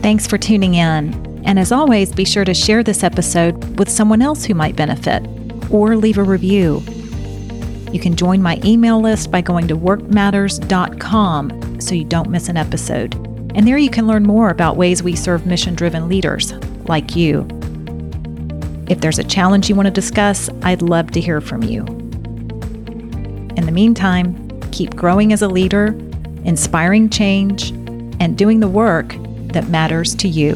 Thanks 0.03 0.27
for 0.27 0.37
tuning 0.37 0.75
in. 0.75 1.30
And 1.45 1.59
as 1.59 1.73
always, 1.73 2.13
be 2.13 2.25
sure 2.25 2.45
to 2.45 2.55
share 2.55 2.83
this 2.83 3.03
episode 3.03 3.79
with 3.79 3.89
someone 3.89 4.23
else 4.23 4.45
who 4.45 4.55
might 4.55 4.77
benefit 4.77 5.27
or 5.71 5.97
leave 5.97 6.19
a 6.19 6.23
review. 6.23 6.83
You 7.93 7.99
can 7.99 8.15
join 8.15 8.41
my 8.41 8.61
email 8.65 9.01
list 9.01 9.31
by 9.31 9.41
going 9.41 9.67
to 9.69 9.77
workmatters.com 9.77 11.81
so 11.81 11.95
you 11.95 12.05
don't 12.05 12.31
miss 12.31 12.49
an 12.49 12.57
episode. 12.57 13.15
And 13.55 13.67
there 13.67 13.79
you 13.79 13.91
can 13.91 14.07
learn 14.07 14.23
more 14.23 14.51
about 14.51 14.77
ways 14.77 15.03
we 15.03 15.17
serve 15.17 15.45
mission 15.45 15.75
driven 15.75 16.09
leaders 16.09 16.53
like 16.87 17.17
you. 17.17 17.49
If 18.89 19.01
there's 19.01 19.19
a 19.19 19.25
challenge 19.25 19.69
you 19.69 19.75
want 19.75 19.87
to 19.87 19.93
discuss, 19.93 20.49
I'd 20.63 20.83
love 20.83 21.11
to 21.13 21.21
hear 21.21 21.41
from 21.41 21.65
you. 21.65 21.85
In 23.57 23.67
the 23.67 23.73
meantime, 23.73 24.61
keep 24.71 24.95
growing 24.95 25.33
as 25.33 25.43
a 25.43 25.49
leader, 25.49 25.87
inspiring 26.45 27.11
change, 27.11 27.71
and 28.21 28.39
doing 28.39 28.61
the 28.61 28.69
work 28.69 29.17
that 29.53 29.69
matters 29.69 30.15
to 30.17 30.29
you. 30.29 30.55